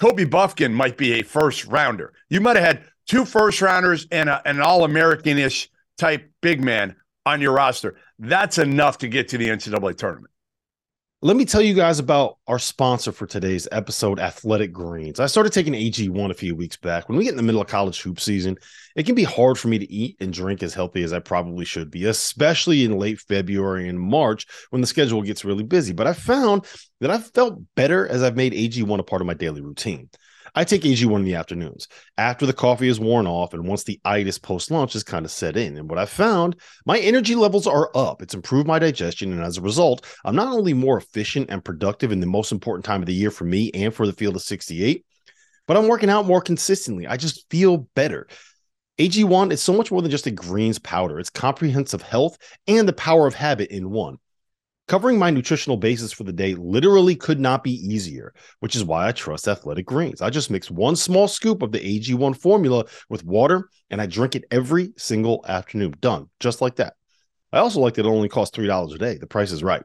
Kobe 0.02 0.26
Bufkin 0.26 0.74
might 0.74 0.98
be 0.98 1.20
a 1.20 1.22
first 1.22 1.68
rounder. 1.68 2.12
You 2.28 2.42
might 2.42 2.56
have 2.56 2.66
had 2.66 2.84
two 3.06 3.24
first 3.24 3.62
rounders 3.62 4.08
and, 4.10 4.30
a, 4.30 4.42
and 4.46 4.58
an 4.58 4.64
all 4.64 4.84
American 4.84 5.38
ish 5.38 5.70
type 6.00 6.32
big 6.42 6.60
man 6.60 6.96
on 7.24 7.40
your 7.40 7.54
roster. 7.54 7.98
That's 8.18 8.58
enough 8.58 8.98
to 9.00 9.08
get 9.08 9.28
to 9.28 9.38
the 9.38 9.50
NCAA 9.50 9.96
tournament. 9.98 10.31
Let 11.24 11.38
me 11.38 11.46
tell 11.46 11.62
you 11.62 11.76
guys 11.76 12.00
about 12.00 12.40
our 12.48 12.58
sponsor 12.58 13.12
for 13.12 13.28
today's 13.28 13.68
episode, 13.72 14.20
Athletic 14.20 14.74
Greens. 14.74 15.20
I 15.20 15.28
started 15.28 15.54
taking 15.54 15.74
AG1 15.74 16.32
a 16.32 16.34
few 16.34 16.56
weeks 16.56 16.78
back. 16.78 17.08
When 17.08 17.16
we 17.16 17.26
get 17.26 17.30
in 17.30 17.38
the 17.38 17.44
middle 17.44 17.62
of 17.62 17.68
college 17.68 18.02
hoop 18.02 18.20
season, 18.20 18.58
it 18.96 19.06
can 19.06 19.14
be 19.14 19.24
hard 19.24 19.60
for 19.60 19.68
me 19.68 19.78
to 19.78 19.92
eat 19.94 20.18
and 20.20 20.34
drink 20.34 20.64
as 20.64 20.74
healthy 20.74 21.04
as 21.04 21.14
I 21.14 21.20
probably 21.20 21.64
should 21.64 21.92
be, 21.92 22.06
especially 22.06 22.86
in 22.86 22.98
late 22.98 23.20
February 23.20 23.88
and 23.88 24.00
March 24.00 24.48
when 24.72 24.82
the 24.82 24.88
schedule 24.88 25.22
gets 25.22 25.46
really 25.46 25.64
busy. 25.64 25.94
But 25.94 26.08
I 26.08 26.14
found 26.14 26.66
that 27.02 27.12
I've 27.12 27.28
felt 27.28 27.62
better 27.76 28.08
as 28.08 28.24
I've 28.24 28.36
made 28.36 28.54
AG1 28.54 28.98
a 28.98 29.04
part 29.04 29.22
of 29.22 29.28
my 29.28 29.36
daily 29.36 29.62
routine. 29.62 30.10
I 30.54 30.64
take 30.66 30.82
AG1 30.82 31.16
in 31.16 31.24
the 31.24 31.36
afternoons 31.36 31.88
after 32.18 32.46
the 32.46 32.54
coffee 32.54 32.90
is 32.90 33.00
worn 33.00 33.26
off 33.26 33.54
and 33.54 33.66
once 33.66 33.84
the 33.84 34.00
itis 34.04 34.38
post 34.38 34.70
lunch 34.70 34.96
is 34.96 35.04
kind 35.04 35.26
of 35.26 35.32
set 35.32 35.56
in. 35.56 35.78
And 35.78 35.90
what 35.90 35.98
I've 35.98 36.10
found, 36.10 36.58
my 36.86 37.00
energy 37.00 37.36
levels 37.36 37.68
are 37.68 37.90
up. 37.96 38.22
It's 38.22 38.34
improved 38.34 38.68
my 38.68 38.78
digestion. 38.78 39.32
And 39.32 39.42
as 39.42 39.58
a 39.58 39.62
result, 39.62 40.06
I'm 40.26 40.36
not 40.36 40.54
only 40.54 40.74
more 40.74 40.98
efficient 40.98 41.50
and 41.50 41.64
productive 41.64 42.12
in 42.12 42.20
the 42.20 42.26
most 42.26 42.52
important 42.52 42.84
time 42.84 43.02
of 43.02 43.06
the 43.06 43.14
year 43.14 43.32
for 43.32 43.46
me 43.46 43.72
and 43.74 43.94
for 43.94 44.06
the 44.06 44.14
field 44.14 44.36
of 44.36 44.42
68, 44.42 45.06
but 45.68 45.78
I'm 45.78 45.88
working 45.88 46.10
out 46.10 46.26
more 46.26 46.42
consistently. 46.42 47.08
I 47.08 47.16
just 47.16 47.50
feel 47.50 47.88
better. 47.96 48.28
AG1 49.00 49.52
is 49.52 49.64
so 49.64 49.74
much 49.74 49.92
more 49.92 50.02
than 50.02 50.12
just 50.12 50.28
a 50.28 50.32
greens 50.32 50.80
powder. 50.80 51.18
It's 51.18 51.30
comprehensive 51.30 52.02
health 52.02 52.38
and 52.68 52.88
the 52.88 52.94
power 52.94 53.26
of 53.26 53.34
habit 53.34 53.72
in 53.72 53.90
one. 53.90 54.18
Covering 54.92 55.18
my 55.18 55.30
nutritional 55.30 55.78
basis 55.78 56.12
for 56.12 56.26
the 56.26 56.34
day 56.34 56.54
literally 56.54 57.16
could 57.16 57.40
not 57.40 57.64
be 57.64 57.72
easier, 57.72 58.34
which 58.60 58.76
is 58.76 58.84
why 58.84 59.08
I 59.08 59.14
trust 59.14 59.48
Athletic 59.48 59.86
Greens. 59.86 60.22
I 60.22 60.30
just 60.30 60.52
mix 60.52 60.70
one 60.70 60.98
small 60.98 61.30
scoop 61.30 61.62
of 61.62 61.72
the 61.72 61.80
AG1 61.80 62.38
formula 62.38 62.84
with 63.08 63.24
water 63.24 63.70
and 63.90 64.02
I 64.02 64.06
drink 64.06 64.36
it 64.36 64.44
every 64.52 64.92
single 64.98 65.46
afternoon. 65.48 65.94
Done, 66.02 66.30
just 66.42 66.60
like 66.60 66.76
that. 66.76 66.96
I 67.54 67.60
also 67.60 67.80
like 67.80 67.94
that 67.94 68.06
it 68.06 68.10
only 68.10 68.28
costs 68.28 68.58
$3 68.58 68.94
a 68.94 68.98
day. 68.98 69.18
The 69.18 69.28
price 69.28 69.54
is 69.54 69.64
right. 69.64 69.82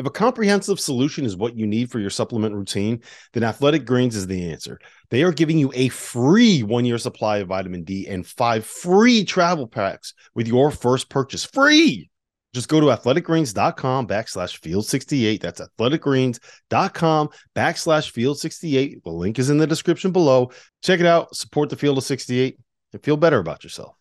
If 0.00 0.06
a 0.06 0.10
comprehensive 0.10 0.80
solution 0.80 1.24
is 1.24 1.36
what 1.36 1.56
you 1.56 1.68
need 1.68 1.92
for 1.92 2.00
your 2.00 2.10
supplement 2.10 2.56
routine, 2.56 3.02
then 3.32 3.44
Athletic 3.44 3.84
Greens 3.84 4.16
is 4.16 4.26
the 4.26 4.50
answer. 4.50 4.80
They 5.10 5.22
are 5.22 5.30
giving 5.30 5.58
you 5.58 5.70
a 5.76 5.90
free 5.90 6.64
one 6.64 6.84
year 6.84 6.98
supply 6.98 7.36
of 7.36 7.46
vitamin 7.46 7.84
D 7.84 8.08
and 8.08 8.26
five 8.26 8.66
free 8.66 9.24
travel 9.24 9.68
packs 9.68 10.12
with 10.34 10.48
your 10.48 10.72
first 10.72 11.08
purchase. 11.08 11.44
Free! 11.44 12.10
Just 12.52 12.68
go 12.68 12.80
to 12.80 12.86
athleticgreens.com 12.86 14.08
backslash 14.08 14.58
field 14.58 14.86
68. 14.86 15.40
That's 15.40 15.60
athleticgreens.com 15.60 17.28
backslash 17.54 18.10
field 18.10 18.38
68. 18.38 19.04
The 19.04 19.10
link 19.10 19.38
is 19.38 19.50
in 19.50 19.58
the 19.58 19.66
description 19.66 20.10
below. 20.10 20.50
Check 20.82 21.00
it 21.00 21.06
out. 21.06 21.34
Support 21.34 21.70
the 21.70 21.76
field 21.76 21.98
of 21.98 22.04
68 22.04 22.58
and 22.92 23.02
feel 23.02 23.16
better 23.16 23.38
about 23.38 23.62
yourself. 23.62 23.94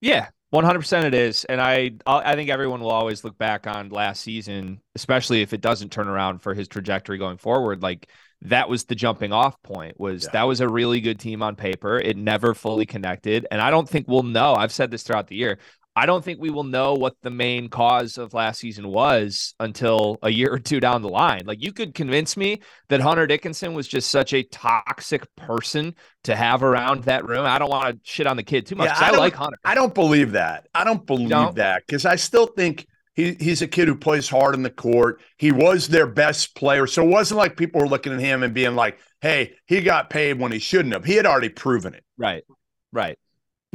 Yeah, 0.00 0.28
100% 0.54 1.04
it 1.04 1.14
is. 1.14 1.44
And 1.46 1.60
I, 1.60 1.92
I 2.06 2.34
think 2.36 2.50
everyone 2.50 2.80
will 2.80 2.90
always 2.90 3.24
look 3.24 3.36
back 3.38 3.66
on 3.66 3.88
last 3.88 4.22
season, 4.22 4.80
especially 4.94 5.42
if 5.42 5.52
it 5.52 5.60
doesn't 5.60 5.90
turn 5.90 6.06
around 6.06 6.40
for 6.40 6.54
his 6.54 6.68
trajectory 6.68 7.18
going 7.18 7.38
forward. 7.38 7.82
Like 7.82 8.08
that 8.42 8.68
was 8.68 8.84
the 8.84 8.94
jumping 8.94 9.32
off 9.32 9.60
point 9.62 9.98
was 9.98 10.24
yeah. 10.24 10.30
that 10.34 10.42
was 10.44 10.60
a 10.60 10.68
really 10.68 11.00
good 11.00 11.18
team 11.18 11.42
on 11.42 11.56
paper. 11.56 11.98
It 11.98 12.16
never 12.16 12.54
fully 12.54 12.86
connected. 12.86 13.46
And 13.50 13.60
I 13.60 13.70
don't 13.70 13.88
think 13.88 14.06
we'll 14.06 14.22
know. 14.22 14.54
I've 14.54 14.72
said 14.72 14.90
this 14.90 15.02
throughout 15.02 15.26
the 15.26 15.36
year. 15.36 15.58
I 15.96 16.04
don't 16.04 16.22
think 16.22 16.38
we 16.38 16.50
will 16.50 16.62
know 16.62 16.92
what 16.92 17.16
the 17.22 17.30
main 17.30 17.70
cause 17.70 18.18
of 18.18 18.34
last 18.34 18.60
season 18.60 18.88
was 18.88 19.54
until 19.58 20.18
a 20.22 20.28
year 20.28 20.52
or 20.52 20.58
two 20.58 20.78
down 20.78 21.00
the 21.00 21.08
line. 21.08 21.44
Like 21.46 21.62
you 21.62 21.72
could 21.72 21.94
convince 21.94 22.36
me 22.36 22.60
that 22.88 23.00
Hunter 23.00 23.26
Dickinson 23.26 23.72
was 23.72 23.88
just 23.88 24.10
such 24.10 24.34
a 24.34 24.42
toxic 24.42 25.26
person 25.36 25.94
to 26.24 26.36
have 26.36 26.62
around 26.62 27.04
that 27.04 27.26
room. 27.26 27.46
I 27.46 27.58
don't 27.58 27.70
want 27.70 27.94
to 27.94 28.00
shit 28.10 28.26
on 28.26 28.36
the 28.36 28.42
kid 28.42 28.66
too 28.66 28.74
much. 28.74 28.88
Yeah, 28.88 29.06
I, 29.06 29.08
I 29.08 29.16
like 29.16 29.34
Hunter. 29.34 29.56
I 29.64 29.74
don't 29.74 29.94
believe 29.94 30.32
that. 30.32 30.68
I 30.74 30.84
don't 30.84 31.06
believe 31.06 31.30
don't? 31.30 31.56
that 31.56 31.84
because 31.86 32.04
I 32.04 32.16
still 32.16 32.46
think 32.46 32.86
he, 33.14 33.34
he's 33.40 33.62
a 33.62 33.66
kid 33.66 33.88
who 33.88 33.94
plays 33.94 34.28
hard 34.28 34.54
in 34.54 34.62
the 34.62 34.68
court. 34.68 35.22
He 35.38 35.50
was 35.50 35.88
their 35.88 36.06
best 36.06 36.54
player. 36.54 36.86
So 36.86 37.04
it 37.04 37.08
wasn't 37.08 37.38
like 37.38 37.56
people 37.56 37.80
were 37.80 37.88
looking 37.88 38.12
at 38.12 38.20
him 38.20 38.42
and 38.42 38.52
being 38.52 38.74
like, 38.74 38.98
hey, 39.22 39.54
he 39.64 39.80
got 39.80 40.10
paid 40.10 40.38
when 40.38 40.52
he 40.52 40.58
shouldn't 40.58 40.92
have. 40.92 41.06
He 41.06 41.14
had 41.14 41.24
already 41.24 41.48
proven 41.48 41.94
it. 41.94 42.04
Right. 42.18 42.44
Right. 42.92 43.18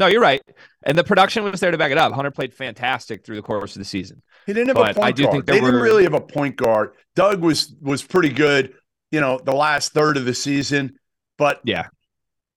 No, 0.01 0.08
you're 0.08 0.20
right. 0.20 0.41
And 0.81 0.98
the 0.98 1.03
production 1.03 1.43
was 1.43 1.60
there 1.60 1.70
to 1.70 1.77
back 1.77 1.91
it 1.91 1.98
up. 2.00 2.12
Hunter 2.12 2.31
played 2.31 2.55
fantastic 2.55 3.24
through 3.24 3.36
the 3.36 3.43
course 3.43 3.75
of 3.75 3.79
the 3.79 3.86
season. 3.86 4.24
He 4.48 4.53
didn't 4.53 4.70
have 4.70 4.75
but 4.75 4.91
a 4.91 4.93
point 4.96 5.05
I 5.05 5.12
do 5.12 5.24
guard. 5.24 5.34
Think 5.34 5.46
they 5.46 5.62
were... 5.62 5.67
didn't 5.67 5.81
really 5.84 6.03
have 6.03 6.15
a 6.15 6.22
point 6.22 6.55
guard. 6.55 6.93
Doug 7.15 7.41
was 7.41 7.75
was 7.79 8.01
pretty 8.01 8.29
good, 8.29 8.74
you 9.12 9.22
know, 9.22 9.39
the 9.43 9.53
last 9.53 9.93
third 9.93 10.17
of 10.17 10.25
the 10.25 10.34
season. 10.34 10.98
But 11.38 11.62
yeah. 11.65 11.89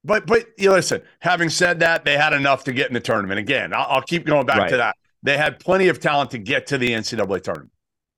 But 0.04 0.26
but 0.26 0.46
you 0.56 0.68
know, 0.68 0.76
listen, 0.76 1.02
having 1.18 1.50
said 1.50 1.80
that, 1.80 2.06
they 2.06 2.16
had 2.16 2.32
enough 2.32 2.64
to 2.64 2.72
get 2.72 2.88
in 2.88 2.94
the 2.94 3.00
tournament. 3.00 3.38
Again, 3.38 3.74
I'll, 3.74 3.86
I'll 3.90 4.02
keep 4.02 4.24
going 4.24 4.46
back 4.46 4.60
right. 4.60 4.70
to 4.70 4.78
that. 4.78 4.96
They 5.22 5.36
had 5.36 5.60
plenty 5.60 5.88
of 5.88 6.00
talent 6.00 6.30
to 6.30 6.38
get 6.38 6.68
to 6.68 6.78
the 6.78 6.92
NCAA 6.92 7.42
tournament. 7.42 7.72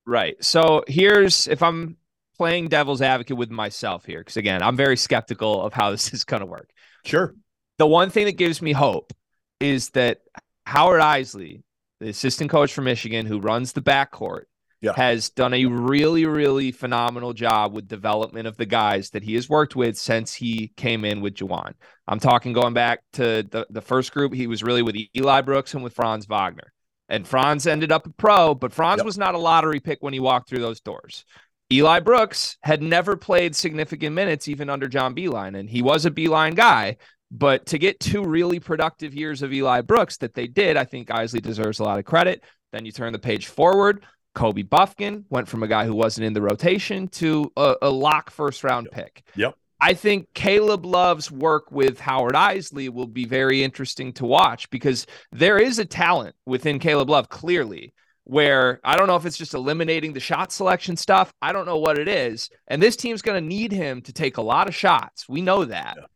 Right. 0.06 0.36
So 0.40 0.84
here's 0.86 1.48
if 1.48 1.64
I'm 1.64 1.96
playing 2.36 2.68
devil's 2.68 3.02
advocate 3.02 3.36
with 3.36 3.50
myself 3.50 4.04
here, 4.04 4.20
because 4.20 4.36
again, 4.36 4.62
I'm 4.62 4.76
very 4.76 4.96
skeptical 4.96 5.62
of 5.62 5.72
how 5.72 5.90
this 5.92 6.14
is 6.14 6.22
going 6.22 6.40
to 6.40 6.46
work. 6.46 6.70
Sure 7.04 7.34
the 7.78 7.86
one 7.86 8.10
thing 8.10 8.26
that 8.26 8.36
gives 8.36 8.62
me 8.62 8.72
hope 8.72 9.12
is 9.60 9.90
that 9.90 10.20
Howard 10.64 11.00
Eisley, 11.00 11.62
the 12.00 12.08
assistant 12.08 12.50
coach 12.50 12.72
for 12.72 12.82
Michigan 12.82 13.26
who 13.26 13.40
runs 13.40 13.72
the 13.72 13.82
backcourt, 13.82 14.44
yeah. 14.80 14.92
has 14.94 15.30
done 15.30 15.54
a 15.54 15.64
really, 15.64 16.26
really 16.26 16.70
phenomenal 16.70 17.32
job 17.32 17.72
with 17.72 17.88
development 17.88 18.46
of 18.46 18.56
the 18.56 18.66
guys 18.66 19.10
that 19.10 19.22
he 19.22 19.34
has 19.34 19.48
worked 19.48 19.74
with 19.74 19.96
since 19.96 20.34
he 20.34 20.72
came 20.76 21.04
in 21.04 21.20
with 21.20 21.34
Juwan. 21.34 21.72
I'm 22.06 22.20
talking 22.20 22.52
going 22.52 22.74
back 22.74 23.00
to 23.14 23.42
the, 23.50 23.66
the 23.70 23.80
first 23.80 24.12
group, 24.12 24.34
he 24.34 24.46
was 24.46 24.62
really 24.62 24.82
with 24.82 24.96
Eli 25.16 25.40
Brooks 25.40 25.74
and 25.74 25.82
with 25.82 25.94
Franz 25.94 26.26
Wagner. 26.26 26.72
And 27.08 27.26
Franz 27.26 27.66
ended 27.66 27.92
up 27.92 28.06
a 28.06 28.10
pro, 28.10 28.54
but 28.54 28.72
Franz 28.72 28.98
yep. 28.98 29.06
was 29.06 29.16
not 29.16 29.34
a 29.34 29.38
lottery 29.38 29.80
pick 29.80 30.02
when 30.02 30.12
he 30.12 30.20
walked 30.20 30.48
through 30.48 30.60
those 30.60 30.80
doors. 30.80 31.24
Eli 31.72 32.00
Brooks 32.00 32.58
had 32.62 32.82
never 32.82 33.16
played 33.16 33.56
significant 33.56 34.14
minutes 34.14 34.46
even 34.46 34.70
under 34.70 34.88
John 34.88 35.14
Beilein, 35.14 35.58
and 35.58 35.68
he 35.68 35.82
was 35.82 36.06
a 36.06 36.10
Beilein 36.10 36.54
guy, 36.54 36.96
but 37.30 37.66
to 37.66 37.78
get 37.78 38.00
two 38.00 38.24
really 38.24 38.60
productive 38.60 39.14
years 39.14 39.42
of 39.42 39.52
Eli 39.52 39.80
Brooks 39.80 40.18
that 40.18 40.34
they 40.34 40.46
did, 40.46 40.76
I 40.76 40.84
think 40.84 41.08
Eisley 41.08 41.42
deserves 41.42 41.78
a 41.78 41.84
lot 41.84 41.98
of 41.98 42.04
credit. 42.04 42.44
Then 42.72 42.84
you 42.84 42.92
turn 42.92 43.12
the 43.12 43.18
page 43.18 43.46
forward. 43.46 44.04
Kobe 44.34 44.62
Bufkin 44.62 45.24
went 45.30 45.48
from 45.48 45.62
a 45.62 45.68
guy 45.68 45.86
who 45.86 45.94
wasn't 45.94 46.26
in 46.26 46.34
the 46.34 46.42
rotation 46.42 47.08
to 47.08 47.50
a, 47.56 47.74
a 47.82 47.90
lock 47.90 48.30
first 48.30 48.62
round 48.64 48.88
pick. 48.92 49.22
Yep. 49.34 49.54
I 49.80 49.94
think 49.94 50.28
Caleb 50.34 50.86
Love's 50.86 51.30
work 51.30 51.70
with 51.70 52.00
Howard 52.00 52.34
Eisley 52.34 52.88
will 52.88 53.06
be 53.06 53.24
very 53.24 53.62
interesting 53.62 54.12
to 54.14 54.24
watch 54.24 54.70
because 54.70 55.06
there 55.32 55.58
is 55.58 55.78
a 55.78 55.84
talent 55.84 56.34
within 56.46 56.78
Caleb 56.78 57.10
Love, 57.10 57.28
clearly, 57.28 57.92
where 58.24 58.80
I 58.84 58.96
don't 58.96 59.06
know 59.06 59.16
if 59.16 59.26
it's 59.26 59.36
just 59.36 59.54
eliminating 59.54 60.12
the 60.12 60.20
shot 60.20 60.50
selection 60.50 60.96
stuff. 60.96 61.30
I 61.42 61.52
don't 61.52 61.66
know 61.66 61.78
what 61.78 61.98
it 61.98 62.08
is. 62.08 62.48
And 62.68 62.82
this 62.82 62.96
team's 62.96 63.22
going 63.22 63.42
to 63.42 63.46
need 63.46 63.70
him 63.70 64.00
to 64.02 64.12
take 64.12 64.38
a 64.38 64.42
lot 64.42 64.66
of 64.66 64.74
shots. 64.74 65.28
We 65.28 65.42
know 65.42 65.64
that. 65.66 65.94
Yeah. 65.98 66.06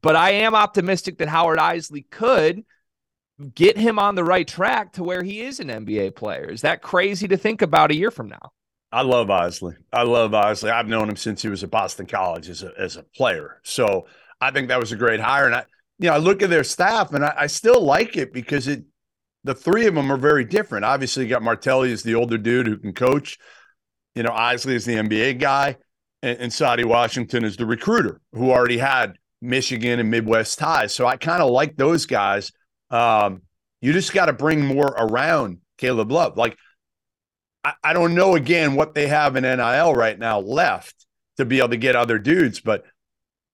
But 0.00 0.16
I 0.16 0.30
am 0.30 0.54
optimistic 0.54 1.18
that 1.18 1.28
Howard 1.28 1.58
Eisley 1.58 2.08
could 2.10 2.64
get 3.54 3.76
him 3.76 3.98
on 3.98 4.14
the 4.14 4.24
right 4.24 4.46
track 4.46 4.92
to 4.94 5.04
where 5.04 5.22
he 5.22 5.40
is 5.40 5.60
an 5.60 5.68
NBA 5.68 6.16
player. 6.16 6.50
Is 6.50 6.62
that 6.62 6.82
crazy 6.82 7.28
to 7.28 7.36
think 7.36 7.62
about 7.62 7.90
a 7.90 7.96
year 7.96 8.10
from 8.10 8.28
now? 8.28 8.52
I 8.90 9.02
love 9.02 9.28
Eisley. 9.28 9.76
I 9.92 10.02
love 10.02 10.32
Eisley. 10.32 10.70
I've 10.70 10.88
known 10.88 11.08
him 11.08 11.16
since 11.16 11.42
he 11.42 11.48
was 11.48 11.62
at 11.62 11.70
Boston 11.70 12.06
College 12.06 12.48
as 12.48 12.62
a 12.62 12.72
as 12.78 12.96
a 12.96 13.02
player. 13.02 13.60
So 13.62 14.06
I 14.40 14.50
think 14.50 14.68
that 14.68 14.80
was 14.80 14.92
a 14.92 14.96
great 14.96 15.20
hire. 15.20 15.46
And 15.46 15.54
I, 15.54 15.64
you 15.98 16.08
know, 16.08 16.14
I 16.14 16.18
look 16.18 16.42
at 16.42 16.50
their 16.50 16.64
staff 16.64 17.12
and 17.12 17.24
I, 17.24 17.34
I 17.40 17.46
still 17.48 17.82
like 17.82 18.16
it 18.16 18.32
because 18.32 18.66
it 18.66 18.84
the 19.44 19.54
three 19.54 19.86
of 19.86 19.94
them 19.94 20.10
are 20.10 20.16
very 20.16 20.44
different. 20.44 20.84
Obviously, 20.84 21.24
you 21.24 21.30
got 21.30 21.42
Martelli 21.42 21.92
as 21.92 22.02
the 22.02 22.14
older 22.14 22.38
dude 22.38 22.66
who 22.66 22.76
can 22.76 22.92
coach. 22.92 23.38
You 24.14 24.22
know, 24.22 24.30
Eisley 24.30 24.72
is 24.72 24.84
the 24.84 24.94
NBA 24.94 25.38
guy, 25.38 25.76
and, 26.22 26.52
and 26.60 26.88
Washington 26.88 27.44
is 27.44 27.56
the 27.56 27.66
recruiter 27.66 28.20
who 28.32 28.50
already 28.50 28.78
had 28.78 29.16
Michigan 29.40 30.00
and 30.00 30.10
Midwest 30.10 30.58
ties. 30.58 30.94
So 30.94 31.06
I 31.06 31.16
kind 31.16 31.42
of 31.42 31.50
like 31.50 31.76
those 31.76 32.06
guys. 32.06 32.52
Um, 32.90 33.42
you 33.80 33.92
just 33.92 34.12
got 34.12 34.26
to 34.26 34.32
bring 34.32 34.64
more 34.64 34.94
around 34.98 35.58
Caleb 35.76 36.10
Love. 36.10 36.36
Like, 36.36 36.56
I, 37.64 37.74
I, 37.84 37.92
don't 37.92 38.14
know 38.14 38.34
again 38.34 38.74
what 38.74 38.94
they 38.94 39.06
have 39.06 39.36
in 39.36 39.44
NIL 39.44 39.94
right 39.94 40.18
now 40.18 40.40
left 40.40 41.06
to 41.36 41.44
be 41.44 41.58
able 41.58 41.68
to 41.68 41.76
get 41.76 41.96
other 41.96 42.18
dudes, 42.18 42.60
but 42.60 42.84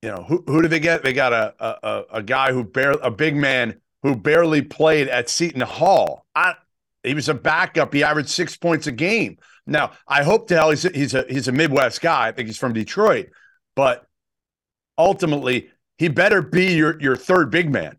you 0.02 0.10
know, 0.10 0.22
who 0.22 0.44
who 0.46 0.62
did 0.62 0.70
they 0.70 0.80
get? 0.80 1.02
They 1.02 1.14
got 1.14 1.32
a 1.32 1.54
a, 1.58 2.04
a 2.14 2.22
guy 2.22 2.52
who 2.52 2.62
barely 2.62 3.00
a 3.02 3.10
big 3.10 3.34
man 3.34 3.80
who 4.02 4.14
barely 4.14 4.60
played 4.60 5.08
at 5.08 5.30
Seton 5.30 5.62
Hall. 5.62 6.26
I, 6.34 6.54
he 7.02 7.14
was 7.14 7.30
a 7.30 7.34
backup. 7.34 7.94
He 7.94 8.04
averaged 8.04 8.28
six 8.28 8.54
points 8.54 8.86
a 8.86 8.92
game. 8.92 9.38
Now, 9.66 9.92
I 10.06 10.22
hope 10.22 10.48
to 10.48 10.56
hell 10.56 10.70
he's 10.70 10.82
he's 10.82 11.14
a 11.14 11.24
he's 11.28 11.48
a 11.48 11.52
Midwest 11.52 12.02
guy. 12.02 12.28
I 12.28 12.32
think 12.32 12.48
he's 12.48 12.58
from 12.58 12.74
Detroit, 12.74 13.30
but 13.74 14.06
ultimately 14.98 15.70
he 15.98 16.08
better 16.08 16.42
be 16.42 16.74
your 16.74 17.00
your 17.00 17.16
third 17.16 17.50
big 17.50 17.70
man. 17.70 17.96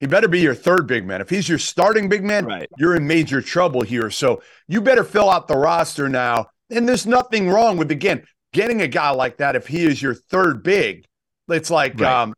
He 0.00 0.06
better 0.06 0.28
be 0.28 0.40
your 0.40 0.54
third 0.54 0.86
big 0.86 1.04
man. 1.06 1.20
If 1.20 1.28
he's 1.28 1.48
your 1.48 1.58
starting 1.58 2.08
big 2.08 2.22
man, 2.22 2.46
Right. 2.46 2.68
you're 2.78 2.94
in 2.94 3.06
major 3.06 3.42
trouble 3.42 3.82
here. 3.82 4.10
So 4.10 4.42
you 4.68 4.80
better 4.80 5.02
fill 5.04 5.28
out 5.28 5.48
the 5.48 5.56
roster 5.56 6.08
now. 6.08 6.46
And 6.70 6.88
there's 6.88 7.06
nothing 7.06 7.48
wrong 7.48 7.76
with 7.76 7.90
again 7.90 8.24
getting 8.52 8.80
a 8.82 8.88
guy 8.88 9.10
like 9.10 9.38
that 9.38 9.56
if 9.56 9.66
he 9.66 9.84
is 9.84 10.00
your 10.00 10.14
third 10.14 10.62
big. 10.62 11.04
It's 11.48 11.70
like 11.70 11.98
Right. 11.98 12.12
um, 12.22 12.34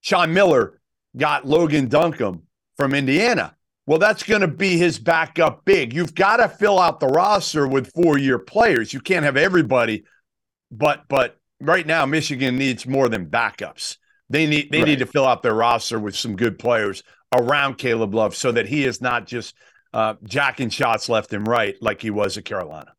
Sean 0.00 0.32
Miller 0.32 0.80
got 1.16 1.46
Logan 1.46 1.88
Duncomb 1.88 2.42
from 2.76 2.94
Indiana. 2.94 3.54
Well, 3.86 3.98
that's 3.98 4.22
going 4.22 4.40
to 4.42 4.48
be 4.48 4.78
his 4.78 4.98
backup 5.00 5.64
big. 5.64 5.92
You've 5.92 6.14
got 6.14 6.36
to 6.36 6.48
fill 6.48 6.78
out 6.78 7.00
the 7.00 7.08
roster 7.08 7.66
with 7.66 7.92
four-year 7.92 8.38
players. 8.38 8.92
You 8.92 9.00
can't 9.00 9.24
have 9.24 9.36
everybody, 9.36 10.04
but 10.70 11.02
but 11.08 11.36
right 11.60 11.86
now 11.86 12.06
Michigan 12.06 12.56
needs 12.56 12.86
more 12.86 13.08
than 13.08 13.26
backups. 13.26 13.96
They 14.32 14.46
need 14.46 14.72
they 14.72 14.78
Right. 14.78 14.88
need 14.88 14.98
to 15.00 15.06
fill 15.06 15.26
out 15.26 15.42
their 15.42 15.54
roster 15.54 16.00
with 16.00 16.16
some 16.16 16.36
good 16.36 16.58
players 16.58 17.02
around 17.32 17.76
Caleb 17.76 18.14
Love 18.14 18.34
so 18.34 18.50
that 18.52 18.66
he 18.66 18.84
is 18.84 19.00
not 19.02 19.26
just 19.26 19.54
uh, 19.92 20.14
jacking 20.24 20.70
shots 20.70 21.08
left 21.10 21.34
and 21.34 21.46
right 21.46 21.76
like 21.82 22.00
he 22.00 22.08
was 22.10 22.38
at 22.38 22.46
Carolina. 22.46 22.92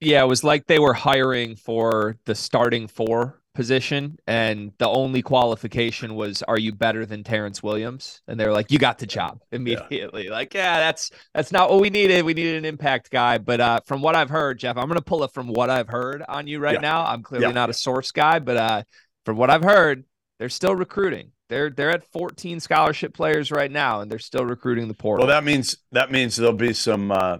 Yeah, 0.00 0.22
it 0.22 0.26
was 0.28 0.44
like 0.44 0.66
they 0.66 0.78
were 0.78 0.92
hiring 0.94 1.56
for 1.56 2.16
the 2.24 2.34
starting 2.36 2.86
four 2.86 3.40
position, 3.54 4.18
and 4.26 4.70
the 4.78 4.86
only 4.86 5.22
qualification 5.22 6.14
was, 6.14 6.42
"Are 6.44 6.58
you 6.58 6.72
better 6.72 7.04
than 7.06 7.24
Terrence 7.24 7.62
Williams?" 7.64 8.20
And 8.28 8.38
they're 8.38 8.52
like, 8.52 8.70
"You 8.70 8.78
got 8.78 8.98
the 8.98 9.06
job 9.06 9.40
immediately." 9.50 10.28
Like, 10.30 10.54
yeah, 10.54 10.78
that's 10.78 11.10
that's 11.34 11.50
not 11.50 11.70
what 11.70 11.80
we 11.80 11.90
needed. 11.90 12.24
We 12.24 12.34
needed 12.34 12.56
an 12.56 12.64
impact 12.66 13.10
guy. 13.10 13.38
But 13.38 13.60
uh, 13.60 13.80
from 13.86 14.02
what 14.02 14.14
I've 14.14 14.28
heard, 14.30 14.58
Jeff, 14.60 14.76
I'm 14.76 14.86
going 14.86 14.98
to 14.98 15.04
pull 15.04 15.24
it 15.24 15.32
from 15.32 15.48
what 15.48 15.70
I've 15.70 15.88
heard 15.88 16.22
on 16.28 16.46
you 16.46 16.60
right 16.60 16.74
Yeah. 16.74 16.80
now. 16.80 17.04
I'm 17.06 17.22
clearly 17.22 17.46
Yeah. 17.46 17.52
not 17.52 17.70
a 17.70 17.74
source 17.74 18.12
guy, 18.12 18.38
but 18.38 18.56
uh, 18.58 18.82
from 19.24 19.36
what 19.38 19.48
I've 19.50 19.64
heard, 19.64 20.04
they're 20.38 20.48
still 20.48 20.74
recruiting. 20.74 21.32
They're 21.48 21.70
they're 21.70 21.90
at 21.90 22.04
14 22.12 22.60
scholarship 22.60 23.14
players 23.14 23.50
right 23.50 23.70
now, 23.70 24.00
and 24.00 24.10
they're 24.10 24.18
still 24.18 24.44
recruiting 24.44 24.88
the 24.88 24.94
portal. 24.94 25.26
Well, 25.26 25.34
that 25.34 25.44
means 25.44 25.76
that 25.92 26.10
means 26.10 26.36
there'll 26.36 26.52
be 26.52 26.72
some 26.72 27.12
uh, 27.12 27.38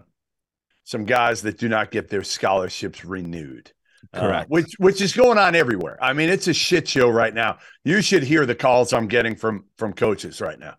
some 0.84 1.04
guys 1.04 1.42
that 1.42 1.58
do 1.58 1.68
not 1.68 1.90
get 1.90 2.08
their 2.08 2.22
scholarships 2.22 3.04
renewed. 3.04 3.72
Uh, 4.14 4.20
Correct. 4.20 4.50
which 4.50 4.72
which 4.78 5.00
is 5.00 5.12
going 5.12 5.38
on 5.38 5.56
everywhere. 5.56 5.98
I 6.00 6.12
mean, 6.12 6.28
it's 6.28 6.46
a 6.46 6.54
shit 6.54 6.86
show 6.86 7.08
right 7.10 7.34
now. 7.34 7.58
You 7.84 8.00
should 8.00 8.22
hear 8.22 8.46
the 8.46 8.54
calls 8.54 8.92
I'm 8.92 9.08
getting 9.08 9.34
from 9.34 9.64
from 9.76 9.92
coaches 9.92 10.40
right 10.40 10.58
now. 10.58 10.76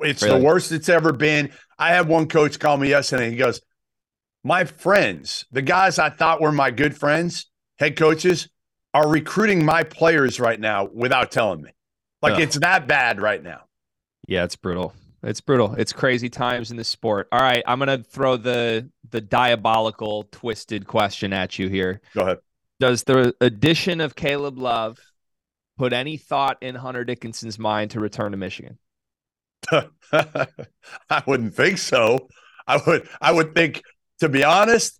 It's 0.00 0.22
Really? 0.22 0.38
the 0.38 0.44
worst 0.44 0.70
it's 0.72 0.90
ever 0.90 1.12
been. 1.12 1.50
I 1.78 1.88
had 1.94 2.06
one 2.06 2.28
coach 2.28 2.58
call 2.58 2.76
me 2.76 2.90
yesterday. 2.90 3.30
He 3.30 3.36
goes, 3.36 3.62
"My 4.44 4.64
friends, 4.64 5.46
the 5.50 5.62
guys 5.62 5.98
I 5.98 6.10
thought 6.10 6.42
were 6.42 6.52
my 6.52 6.70
good 6.70 6.96
friends, 6.96 7.46
head 7.78 7.96
coaches, 7.96 8.50
are 8.94 9.08
recruiting 9.08 9.64
my 9.64 9.82
players 9.82 10.40
right 10.40 10.58
now 10.58 10.88
without 10.92 11.30
telling 11.30 11.62
me. 11.62 11.70
Like 12.22 12.34
Ugh. 12.34 12.40
it's 12.40 12.58
that 12.58 12.86
bad 12.86 13.20
right 13.20 13.42
now." 13.42 13.62
Yeah, 14.28 14.44
it's 14.44 14.56
brutal. 14.56 14.94
It's 15.22 15.40
brutal. 15.40 15.74
It's 15.74 15.92
crazy 15.92 16.30
times 16.30 16.70
in 16.70 16.76
the 16.76 16.84
sport. 16.84 17.28
All 17.32 17.40
right, 17.40 17.62
I'm 17.66 17.78
gonna 17.78 18.02
throw 18.02 18.36
the 18.36 18.90
the 19.10 19.20
diabolical, 19.20 20.24
twisted 20.30 20.86
question 20.86 21.32
at 21.32 21.58
you 21.58 21.68
here. 21.68 22.00
Go 22.14 22.22
ahead. 22.22 22.38
Does 22.78 23.02
the 23.04 23.34
addition 23.40 24.00
of 24.00 24.16
Caleb 24.16 24.58
Love 24.58 24.98
put 25.76 25.92
any 25.92 26.16
thought 26.16 26.62
in 26.62 26.74
Hunter 26.74 27.04
Dickinson's 27.04 27.58
mind 27.58 27.90
to 27.92 28.00
return 28.00 28.32
to 28.32 28.38
Michigan? 28.38 28.78
I 29.70 31.22
wouldn't 31.26 31.54
think 31.54 31.78
so. 31.78 32.28
I 32.66 32.80
would 32.86 33.08
I 33.20 33.32
would 33.32 33.54
think 33.54 33.82
to 34.20 34.28
be 34.28 34.44
honest, 34.44 34.98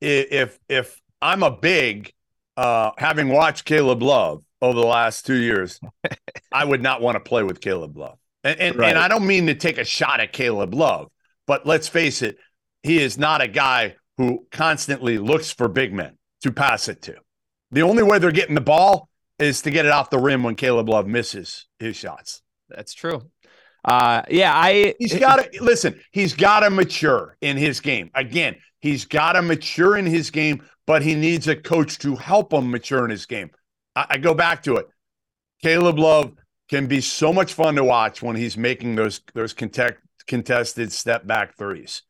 if 0.00 0.58
if 0.68 1.00
I'm 1.22 1.42
a 1.42 1.50
big 1.50 2.12
uh 2.60 2.90
having 2.98 3.28
watched 3.28 3.64
Caleb 3.64 4.02
Love 4.02 4.42
over 4.60 4.78
the 4.78 4.86
last 4.86 5.26
2 5.26 5.34
years, 5.34 5.80
I 6.52 6.64
would 6.64 6.82
not 6.82 7.00
want 7.00 7.16
to 7.16 7.20
play 7.20 7.42
with 7.42 7.60
Caleb 7.60 7.96
Love. 7.96 8.18
And 8.44 8.60
and, 8.60 8.76
Right. 8.76 8.90
and 8.90 8.98
I 8.98 9.08
don't 9.08 9.26
mean 9.26 9.46
to 9.46 9.54
take 9.54 9.78
a 9.78 9.84
shot 9.84 10.20
at 10.20 10.32
Caleb 10.32 10.74
Love, 10.74 11.08
but 11.46 11.66
let's 11.66 11.88
face 11.88 12.22
it, 12.22 12.36
he 12.82 13.02
is 13.02 13.18
not 13.18 13.40
a 13.40 13.48
guy 13.48 13.96
who 14.18 14.46
constantly 14.50 15.16
looks 15.18 15.50
for 15.50 15.68
big 15.68 15.92
men 15.92 16.18
to 16.42 16.52
pass 16.52 16.88
it 16.88 17.02
to. 17.02 17.14
The 17.70 17.82
only 17.82 18.02
way 18.02 18.18
they're 18.18 18.32
getting 18.32 18.54
the 18.54 18.60
ball 18.60 19.08
is 19.38 19.62
to 19.62 19.70
get 19.70 19.86
it 19.86 19.92
off 19.92 20.10
the 20.10 20.18
rim 20.18 20.42
when 20.42 20.54
Caleb 20.56 20.88
Love 20.88 21.06
misses 21.06 21.66
his 21.78 21.96
shots. 21.96 22.42
That's 22.68 22.92
true. 22.92 23.30
Uh, 23.84 24.22
yeah, 24.30 24.52
I 24.54 24.94
He's 24.98 25.18
got 25.18 25.36
to 25.36 25.62
listen. 25.62 26.00
He's 26.12 26.34
got 26.34 26.60
to 26.60 26.70
mature 26.70 27.36
in 27.40 27.56
his 27.56 27.80
game. 27.80 28.10
Again, 28.14 28.56
he's 28.80 29.04
got 29.04 29.32
to 29.32 29.42
mature 29.42 29.96
in 29.96 30.06
his 30.06 30.30
game, 30.30 30.62
but 30.86 31.02
he 31.02 31.14
needs 31.14 31.48
a 31.48 31.56
coach 31.56 31.98
to 32.00 32.16
help 32.16 32.52
him 32.52 32.70
mature 32.70 33.04
in 33.04 33.10
his 33.10 33.26
game. 33.26 33.50
I, 33.96 34.06
I 34.10 34.18
go 34.18 34.34
back 34.34 34.62
to 34.64 34.76
it. 34.76 34.88
Caleb 35.62 35.98
Love 35.98 36.32
can 36.68 36.86
be 36.86 37.00
so 37.00 37.32
much 37.32 37.54
fun 37.54 37.74
to 37.74 37.84
watch 37.84 38.22
when 38.22 38.36
he's 38.36 38.56
making 38.56 38.94
those 38.94 39.20
those 39.34 39.52
contest, 39.52 39.94
contested 40.26 40.92
step 40.92 41.26
back 41.26 41.56
threes. 41.56 42.02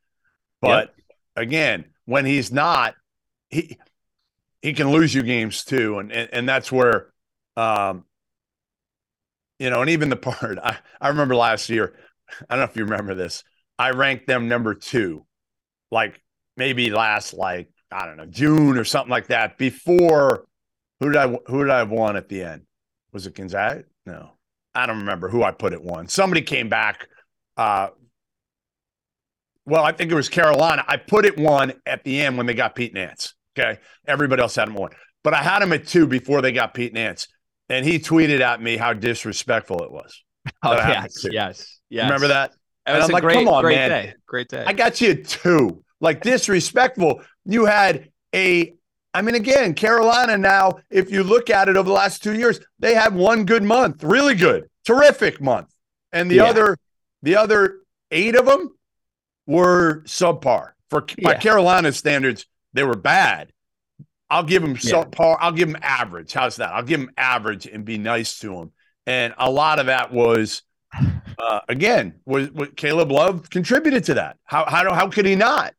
But 0.60 0.94
again, 1.36 1.86
when 2.04 2.26
he's 2.26 2.52
not, 2.52 2.94
he 3.48 3.78
he 4.60 4.72
can 4.74 4.90
lose 4.90 5.14
you 5.14 5.22
games 5.22 5.64
too, 5.64 5.98
and 5.98 6.12
and, 6.12 6.28
and 6.32 6.48
that's 6.48 6.70
where, 6.70 7.12
um, 7.56 8.04
you 9.60 9.68
know, 9.68 9.82
and 9.82 9.90
even 9.90 10.08
the 10.08 10.16
part 10.16 10.58
I 10.58 10.78
I 11.00 11.08
remember 11.08 11.36
last 11.36 11.68
year. 11.68 11.94
I 12.48 12.54
don't 12.54 12.60
know 12.60 12.70
if 12.70 12.76
you 12.76 12.84
remember 12.84 13.14
this. 13.14 13.44
I 13.78 13.90
ranked 13.90 14.26
them 14.26 14.48
number 14.48 14.74
two, 14.74 15.26
like 15.90 16.20
maybe 16.56 16.90
last 16.90 17.34
like 17.34 17.68
I 17.92 18.06
don't 18.06 18.16
know 18.16 18.26
June 18.26 18.78
or 18.78 18.84
something 18.84 19.10
like 19.10 19.28
that. 19.28 19.58
Before 19.58 20.46
who 20.98 21.12
did 21.12 21.16
I 21.16 21.28
who 21.46 21.62
did 21.62 21.70
I 21.70 21.78
have 21.78 21.90
won 21.90 22.16
at 22.16 22.28
the 22.28 22.42
end? 22.42 22.62
Was 23.12 23.26
it 23.26 23.34
Gonzaga? 23.34 23.84
No, 24.06 24.32
I 24.74 24.86
don't 24.86 25.00
remember 25.00 25.28
who 25.28 25.42
I 25.42 25.50
put 25.50 25.72
it 25.72 25.82
one. 25.82 26.08
Somebody 26.08 26.42
came 26.42 26.68
back. 26.68 27.08
Uh, 27.56 27.88
well, 29.66 29.84
I 29.84 29.92
think 29.92 30.10
it 30.10 30.14
was 30.14 30.28
Carolina. 30.28 30.84
I 30.88 30.96
put 30.96 31.26
it 31.26 31.38
one 31.38 31.74
at 31.84 32.02
the 32.04 32.20
end 32.20 32.38
when 32.38 32.46
they 32.46 32.54
got 32.54 32.74
Pete 32.74 32.94
Nance. 32.94 33.34
Okay, 33.58 33.78
everybody 34.06 34.40
else 34.40 34.54
had 34.54 34.68
him 34.68 34.74
one, 34.74 34.92
but 35.22 35.34
I 35.34 35.42
had 35.42 35.62
him 35.62 35.72
at 35.72 35.86
two 35.86 36.06
before 36.06 36.40
they 36.40 36.52
got 36.52 36.72
Pete 36.72 36.94
Nance, 36.94 37.28
and 37.70 37.86
he 37.86 37.98
tweeted 37.98 38.40
at 38.40 38.60
me 38.60 38.76
how 38.76 38.92
disrespectful 38.92 39.82
it 39.82 39.90
was. 39.90 40.22
oh, 40.62 40.72
yes, 40.74 41.24
yes, 41.30 41.80
yes. 41.88 42.04
Remember 42.04 42.28
that? 42.28 42.50
It 42.50 42.56
And 42.86 42.96
was 42.98 43.04
I'm 43.04 43.10
a 43.10 43.14
like, 43.14 43.22
great, 43.22 43.34
come 43.34 43.48
on, 43.48 43.62
great 43.62 43.76
man. 43.76 43.88
day. 43.90 44.14
Great 44.26 44.48
day. 44.48 44.64
I 44.66 44.72
got 44.72 45.00
you 45.00 45.22
two. 45.22 45.82
Like 46.00 46.22
disrespectful. 46.22 47.22
You 47.44 47.66
had 47.66 48.10
a, 48.34 48.74
I 49.12 49.22
mean, 49.22 49.34
again, 49.34 49.74
Carolina 49.74 50.38
now, 50.38 50.78
if 50.90 51.10
you 51.10 51.22
look 51.22 51.50
at 51.50 51.68
it 51.68 51.76
over 51.76 51.86
the 51.88 51.94
last 51.94 52.22
two 52.22 52.34
years, 52.34 52.58
they 52.78 52.94
had 52.94 53.14
one 53.14 53.44
good 53.44 53.62
month, 53.62 54.02
really 54.02 54.34
good, 54.34 54.68
terrific 54.84 55.40
month. 55.40 55.68
And 56.12 56.30
the 56.30 56.36
Yeah. 56.36 56.44
other, 56.44 56.76
the 57.22 57.36
other 57.36 57.80
eight 58.10 58.34
of 58.34 58.46
them 58.46 58.70
were 59.46 60.02
subpar. 60.06 60.70
For 60.88 61.04
by 61.22 61.34
Carolina 61.34 61.92
standards, 61.92 62.46
they 62.72 62.82
were 62.82 62.96
bad. 62.96 63.52
I'll 64.30 64.44
give 64.44 64.62
him 64.62 64.72
Yeah. 64.72 65.04
subpar. 65.04 65.36
I'll 65.40 65.52
give 65.52 65.68
him 65.68 65.76
average. 65.82 66.32
How's 66.32 66.56
that? 66.56 66.70
I'll 66.72 66.82
give 66.84 67.00
him 67.00 67.10
average 67.16 67.66
and 67.66 67.84
be 67.84 67.98
nice 67.98 68.38
to 68.40 68.54
him. 68.56 68.72
And 69.06 69.34
a 69.38 69.50
lot 69.50 69.78
of 69.80 69.86
that 69.86 70.12
was, 70.12 70.62
uh, 71.38 71.60
again, 71.68 72.20
was, 72.24 72.50
was 72.52 72.68
Caleb 72.76 73.10
Love 73.10 73.50
contributed 73.50 74.04
to 74.04 74.14
that. 74.14 74.36
How 74.44 74.64
how 74.66 74.82
do- 74.84 74.94
how 74.94 75.08
could 75.08 75.26
he 75.26 75.34
not? 75.34 75.74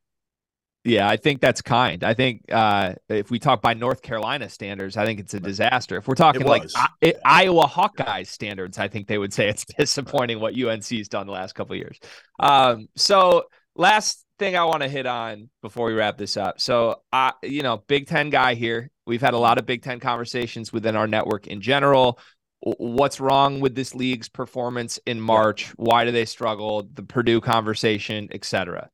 Yeah, 0.83 1.07
I 1.07 1.15
think 1.15 1.41
that's 1.41 1.61
kind. 1.61 2.03
I 2.03 2.15
think 2.15 2.41
uh, 2.51 2.95
if 3.07 3.29
we 3.29 3.37
talk 3.37 3.61
by 3.61 3.75
North 3.75 4.01
Carolina 4.01 4.49
standards, 4.49 4.97
I 4.97 5.05
think 5.05 5.19
it's 5.19 5.35
a 5.35 5.39
disaster. 5.39 5.95
If 5.97 6.07
we're 6.07 6.15
talking 6.15 6.41
like. 6.41 6.63
I- 6.75 6.87
I- 7.03 7.13
Iowa 7.23 7.67
Hawkeyes 7.67 8.27
standards, 8.27 8.79
I 8.79 8.87
think 8.87 9.07
they 9.07 9.19
would 9.19 9.31
say 9.31 9.47
it's 9.47 9.63
disappointing 9.77 10.39
what 10.39 10.55
UNC's 10.55 11.07
done 11.07 11.27
the 11.27 11.33
last 11.33 11.53
couple 11.53 11.73
of 11.73 11.77
years. 11.77 11.99
Um, 12.39 12.87
so 12.95 13.43
last 13.75 14.25
thing 14.39 14.55
I 14.55 14.65
want 14.65 14.83
to 14.83 14.89
hit 14.89 15.05
on 15.05 15.49
before 15.61 15.87
we 15.87 15.93
wrap 15.93 16.17
this 16.17 16.37
up. 16.37 16.59
So 16.59 17.01
I, 17.11 17.33
you 17.43 17.63
know, 17.63 17.77
Big 17.87 18.07
Ten 18.07 18.29
guy 18.29 18.55
here. 18.55 18.89
We've 19.05 19.21
had 19.21 19.33
a 19.33 19.39
lot 19.39 19.57
of 19.57 19.65
Big 19.65 19.81
Ten 19.83 19.99
conversations 19.99 20.71
within 20.71 20.95
our 20.95 21.07
network 21.07 21.47
in 21.47 21.61
general. 21.61 22.19
What's 22.59 23.19
wrong 23.19 23.59
with 23.59 23.73
this 23.73 23.95
league's 23.95 24.29
performance 24.29 24.99
in 25.05 25.19
March? 25.19 25.73
Why 25.77 26.05
do 26.05 26.11
they 26.11 26.25
struggle? 26.25 26.87
The 26.93 27.03
Purdue 27.03 27.41
conversation, 27.41 28.29
etc 28.31 28.89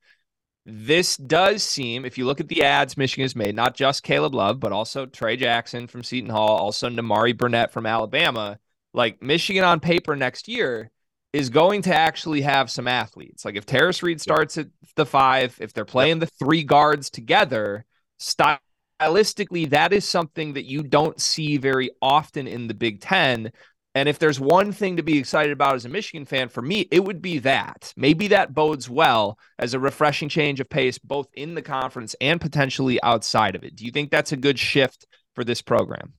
this 0.70 1.16
does 1.16 1.63
seem, 1.63 2.04
if 2.04 2.18
you 2.18 2.26
look 2.26 2.42
at 2.42 2.50
the 2.50 2.63
ads 2.63 2.98
Michigan 2.98 3.24
has 3.24 3.38
made, 3.38 3.56
not 3.56 3.74
just 3.74 4.04
Caleb 4.04 4.36
Love, 4.36 4.60
but 4.60 4.74
also 4.74 5.06
Tray 5.06 5.38
Jackson 5.38 5.88
from 5.88 6.04
Seton 6.04 6.30
Hall, 6.30 6.58
also 6.58 6.90
Nimari 6.90 7.36
Burnett 7.36 7.72
from 7.72 7.86
Alabama, 7.86 8.60
like 8.94 9.22
Michigan 9.24 9.63
on 9.63 9.80
paper 9.80 10.18
next 10.18 10.50
year 10.50 10.92
is 11.34 11.50
going 11.50 11.82
to 11.84 11.94
actually 11.94 12.42
have 12.42 12.72
some 12.72 12.88
athletes. 12.88 13.46
Like 13.46 13.56
if 13.56 13.66
Tarris 13.66 14.02
Reed 14.02 14.22
starts 14.22 14.58
at 14.58 14.68
the 14.96 15.06
five, 15.06 15.58
if 15.60 15.74
they're 15.74 15.86
playing 15.86 16.20
the 16.20 16.26
three 16.26 16.63
guards 16.63 17.10
together, 17.10 17.86
stylistically, 18.20 19.70
that 19.70 19.94
is 19.94 20.08
something 20.08 20.54
that 20.54 20.66
you 20.66 20.84
don't 20.84 21.20
see 21.20 21.58
very 21.58 21.92
often 22.02 22.48
in 22.48 22.68
the 22.68 22.74
Big 22.74 23.02
Ten. 23.02 23.52
And 23.94 24.08
if 24.08 24.20
there's 24.20 24.40
one 24.40 24.72
thing 24.72 24.98
to 24.98 25.04
be 25.04 25.18
excited 25.18 25.52
about 25.52 25.76
as 25.76 25.86
a 25.86 25.90
Michigan 25.90 26.26
fan, 26.26 26.50
for 26.50 26.62
me, 26.62 26.88
it 26.92 27.04
would 27.04 27.22
be 27.22 27.40
that. 27.40 27.94
Maybe 27.98 28.28
that 28.28 28.54
bodes 28.54 28.90
well 28.90 29.40
as 29.58 29.74
a 29.74 29.80
refreshing 29.80 30.30
change 30.30 30.60
of 30.60 30.70
pace, 30.70 31.00
both 31.00 31.28
in 31.34 31.56
the 31.56 31.63
conference 31.63 32.16
and 32.22 32.40
potentially 32.40 33.02
outside 33.02 33.56
of 33.56 33.63
it. 33.63 33.76
Do 33.76 33.86
you 33.86 33.92
think 33.92 34.12
that's 34.12 34.32
a 34.32 34.38
good 34.38 34.60
shift 34.60 35.08
for 35.34 35.44
this 35.44 35.63
program? 35.63 36.13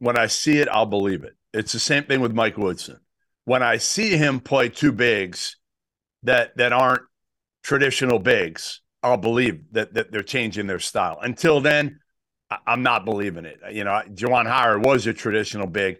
When 0.00 0.18
I 0.18 0.26
see 0.26 0.58
it, 0.58 0.68
I'll 0.68 0.86
believe 0.86 1.22
it. 1.22 1.36
It's 1.54 1.72
the 1.72 1.78
same 1.78 2.04
thing 2.04 2.20
with 2.20 2.34
Mike 2.34 2.58
Woodson. 2.58 2.98
When 3.44 3.62
I 3.62 3.78
see 3.78 4.16
him 4.16 4.40
play 4.40 4.68
two 4.68 4.92
bigs 4.92 5.56
that 6.22 6.56
that 6.56 6.72
aren't 6.72 7.02
traditional 7.62 8.18
bigs, 8.18 8.80
I'll 9.02 9.16
believe 9.16 9.62
that 9.72 9.94
that 9.94 10.12
they're 10.12 10.22
changing 10.22 10.66
their 10.66 10.78
style. 10.78 11.18
Until 11.22 11.60
then, 11.60 12.00
I, 12.50 12.58
am 12.66 12.82
not 12.82 13.04
believing 13.04 13.44
it. 13.44 13.60
You 13.72 13.84
know, 13.84 14.02
Juwan 14.12 14.46
Howard 14.46 14.84
was 14.84 15.06
a 15.06 15.12
traditional 15.12 15.66
big. 15.66 15.98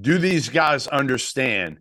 Do 0.00 0.18
these 0.18 0.48
guys 0.48 0.86
understand 0.86 1.78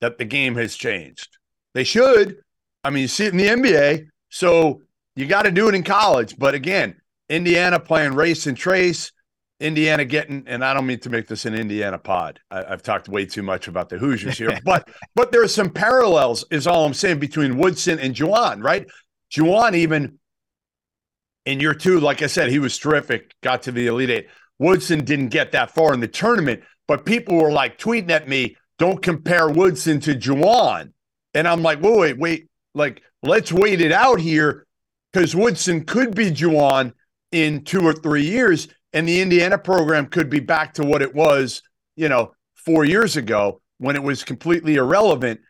that 0.00 0.18
the 0.18 0.24
game 0.24 0.54
has 0.56 0.76
changed? 0.76 1.36
They 1.74 1.84
should. 1.84 2.38
I 2.84 2.90
mean, 2.90 3.02
you 3.02 3.08
see 3.08 3.26
it 3.26 3.32
in 3.32 3.38
the 3.38 3.48
NBA, 3.48 4.06
so 4.30 4.82
you 5.16 5.26
got 5.26 5.42
to 5.42 5.50
do 5.50 5.68
it 5.68 5.74
in 5.74 5.82
college. 5.82 6.38
But 6.38 6.54
again, 6.54 6.96
Indiana 7.28 7.80
playing 7.80 8.14
race 8.14 8.46
and 8.46 8.56
Trayce, 8.56 9.10
Indiana 9.58 10.04
getting, 10.04 10.44
and 10.46 10.64
I 10.64 10.74
don't 10.74 10.86
mean 10.86 10.98
to 11.00 11.10
make 11.10 11.26
this 11.28 11.46
an 11.46 11.54
Indiana 11.54 11.98
pod. 11.98 12.40
I, 12.50 12.64
have 12.64 12.82
talked 12.82 13.08
way 13.08 13.24
too 13.24 13.42
much 13.42 13.68
about 13.68 13.88
the 13.88 13.96
Hoosiers 13.96 14.36
here, 14.36 14.58
but 14.64 14.88
but 15.14 15.32
there 15.32 15.42
are 15.42 15.48
some 15.48 15.70
parallels, 15.70 16.44
is 16.50 16.66
all 16.66 16.84
I'm 16.84 16.94
saying, 16.94 17.18
between 17.18 17.56
Woodson 17.56 17.98
and 17.98 18.14
Juwan, 18.14 18.62
right? 18.62 18.86
Juwan 19.32 19.74
even 19.74 20.18
in 21.46 21.60
year 21.60 21.74
two, 21.74 22.00
like 22.00 22.22
I 22.22 22.26
said, 22.26 22.50
he 22.50 22.58
was 22.58 22.76
terrific, 22.76 23.34
got 23.42 23.62
to 23.62 23.72
the 23.72 23.86
Elite 23.86 24.10
Eight. 24.10 24.26
Woodson 24.58 25.04
didn't 25.04 25.28
get 25.28 25.52
that 25.52 25.70
far 25.70 25.94
in 25.94 26.00
the 26.00 26.08
tournament, 26.08 26.62
but 26.86 27.06
people 27.06 27.36
were 27.36 27.52
like 27.52 27.78
tweeting 27.78 28.10
at 28.10 28.28
me, 28.28 28.56
don't 28.78 29.02
compare 29.02 29.48
Woodson 29.48 30.00
to 30.00 30.14
Juwan. 30.14 30.92
And 31.34 31.48
I'm 31.48 31.62
like, 31.62 31.80
wait, 31.80 31.98
wait, 31.98 32.18
wait. 32.18 32.48
Like, 32.74 33.02
let's 33.22 33.52
wait 33.52 33.80
it 33.80 33.92
out 33.92 34.20
here 34.20 34.66
because 35.12 35.34
Woodson 35.34 35.84
could 35.84 36.14
be 36.14 36.30
Juwan 36.30 36.92
in 37.32 37.64
two 37.64 37.86
or 37.86 37.92
three 37.92 38.24
years, 38.24 38.68
and 38.92 39.08
the 39.08 39.20
Indiana 39.20 39.58
program 39.58 40.06
could 40.06 40.30
be 40.30 40.40
back 40.40 40.74
to 40.74 40.84
what 40.84 41.02
it 41.02 41.14
was, 41.14 41.62
you 41.96 42.08
know, 42.08 42.32
four 42.54 42.84
years 42.84 43.16
ago 43.16 43.60
when 43.78 43.96
it 43.96 44.02
was 44.02 44.24
completely 44.24 44.76
irrelevant. 44.76 45.40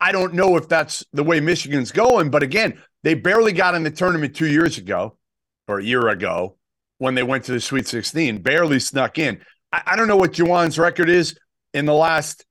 I 0.00 0.12
don't 0.12 0.34
know 0.34 0.56
if 0.56 0.68
that's 0.68 1.04
the 1.12 1.24
way 1.24 1.40
Michigan's 1.40 1.90
going, 1.90 2.30
but 2.30 2.42
again, 2.42 2.80
they 3.02 3.14
barely 3.14 3.52
got 3.52 3.74
in 3.74 3.82
the 3.82 3.90
tournament 3.90 4.36
two 4.36 4.46
years 4.46 4.78
ago 4.78 5.18
or 5.66 5.80
a 5.80 5.84
year 5.84 6.08
ago 6.08 6.56
when 6.98 7.16
they 7.16 7.24
went 7.24 7.44
to 7.44 7.52
the 7.52 7.60
Sweet 7.60 7.88
16, 7.88 8.42
barely 8.42 8.78
snuck 8.78 9.18
in. 9.18 9.40
I, 9.72 9.82
I 9.86 9.96
don't 9.96 10.06
know 10.06 10.16
what 10.16 10.32
Juwan's 10.32 10.78
record 10.78 11.08
is 11.08 11.36
in 11.74 11.84
the 11.84 11.94
last 11.94 12.44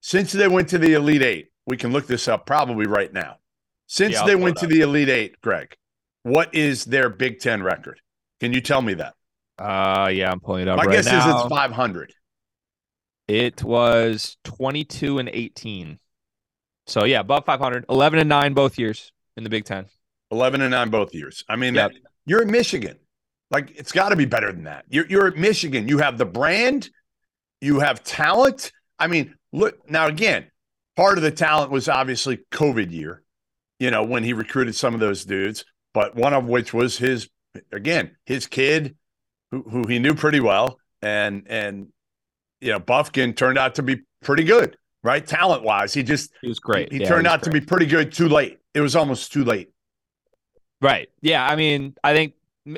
since 0.00 0.30
they 0.32 0.48
went 0.48 0.68
to 0.68 0.78
the 0.78 0.94
Elite 0.94 1.22
Eight. 1.22 1.48
We 1.66 1.76
can 1.76 1.92
look 1.92 2.06
this 2.06 2.28
up 2.28 2.46
probably 2.46 2.86
right 2.86 3.12
now. 3.12 3.38
Since 3.86 4.14
yeah, 4.14 4.24
they 4.24 4.36
went 4.36 4.58
to 4.58 4.66
the 4.66 4.80
Elite 4.80 5.08
Eight, 5.08 5.40
Greg, 5.42 5.74
what 6.22 6.54
is 6.54 6.84
their 6.84 7.08
Big 7.08 7.40
Ten 7.40 7.62
record? 7.62 8.00
Can 8.40 8.52
you 8.52 8.60
tell 8.60 8.82
me 8.82 8.94
that? 8.94 9.14
Uh, 9.58 10.10
yeah, 10.12 10.30
I'm 10.30 10.40
pulling 10.40 10.62
it 10.62 10.68
up. 10.68 10.78
My 10.78 10.84
right 10.84 10.96
guess 10.96 11.06
now. 11.06 11.38
is 11.38 11.42
it's 11.42 11.48
500. 11.48 12.14
It 13.28 13.62
was 13.62 14.36
22 14.44 15.18
and 15.18 15.30
18. 15.32 15.98
So 16.86 17.04
yeah, 17.04 17.20
above 17.20 17.44
500, 17.44 17.86
11 17.88 18.18
and 18.18 18.28
9 18.28 18.54
both 18.54 18.78
years 18.78 19.12
in 19.36 19.44
the 19.44 19.50
Big 19.50 19.64
10. 19.64 19.86
11 20.30 20.60
and 20.60 20.70
9 20.72 20.90
both 20.90 21.14
years. 21.14 21.44
I 21.48 21.56
mean, 21.56 21.74
yep. 21.74 21.92
that, 21.92 22.00
you're 22.26 22.42
at 22.42 22.48
Michigan. 22.48 22.98
Like 23.50 23.72
it's 23.78 23.92
got 23.92 24.08
to 24.08 24.16
be 24.16 24.24
better 24.24 24.50
than 24.50 24.64
that. 24.64 24.86
You're, 24.88 25.06
you're 25.06 25.26
at 25.26 25.36
Michigan. 25.36 25.86
You 25.86 25.98
have 25.98 26.18
the 26.18 26.24
brand, 26.24 26.90
you 27.60 27.80
have 27.80 28.02
talent. 28.02 28.72
I 28.98 29.06
mean, 29.06 29.34
look 29.52 29.88
now 29.88 30.06
again, 30.06 30.46
part 30.96 31.18
of 31.18 31.22
the 31.22 31.30
talent 31.30 31.70
was 31.70 31.88
obviously 31.88 32.40
COVID 32.50 32.90
year, 32.90 33.22
you 33.78 33.90
know, 33.90 34.04
when 34.04 34.24
he 34.24 34.32
recruited 34.32 34.74
some 34.74 34.94
of 34.94 35.00
those 35.00 35.24
dudes, 35.24 35.64
but 35.92 36.14
one 36.14 36.34
of 36.34 36.46
which 36.46 36.72
was 36.72 36.98
his, 36.98 37.28
again, 37.70 38.16
his 38.24 38.46
kid 38.46 38.96
who, 39.52 39.62
who 39.62 39.86
he 39.86 40.00
knew 40.00 40.14
pretty 40.14 40.40
well. 40.40 40.78
And, 41.02 41.46
and, 41.46 41.88
you 42.60 42.72
know, 42.72 42.80
Bufkin 42.80 43.36
turned 43.36 43.58
out 43.58 43.76
to 43.76 43.82
be 43.82 44.00
pretty 44.22 44.42
good, 44.42 44.76
right? 45.04 45.24
Talent 45.24 45.62
wise. 45.62 45.94
He 45.94 46.02
just, 46.02 46.32
he 46.40 46.48
was 46.48 46.58
great. 46.58 46.90
He, 46.90 46.98
he 46.98 47.02
yeah, 47.04 47.08
turned 47.08 47.28
out 47.28 47.42
great. 47.42 47.52
to 47.52 47.60
be 47.60 47.64
pretty 47.64 47.86
good 47.86 48.12
too 48.12 48.28
late. 48.28 48.58
It 48.74 48.80
was 48.80 48.96
almost 48.96 49.32
too 49.32 49.44
late. 49.44 49.70
Right. 50.80 51.08
Yeah. 51.20 51.46
I 51.46 51.54
mean, 51.54 51.94
I 52.02 52.14
think 52.14 52.34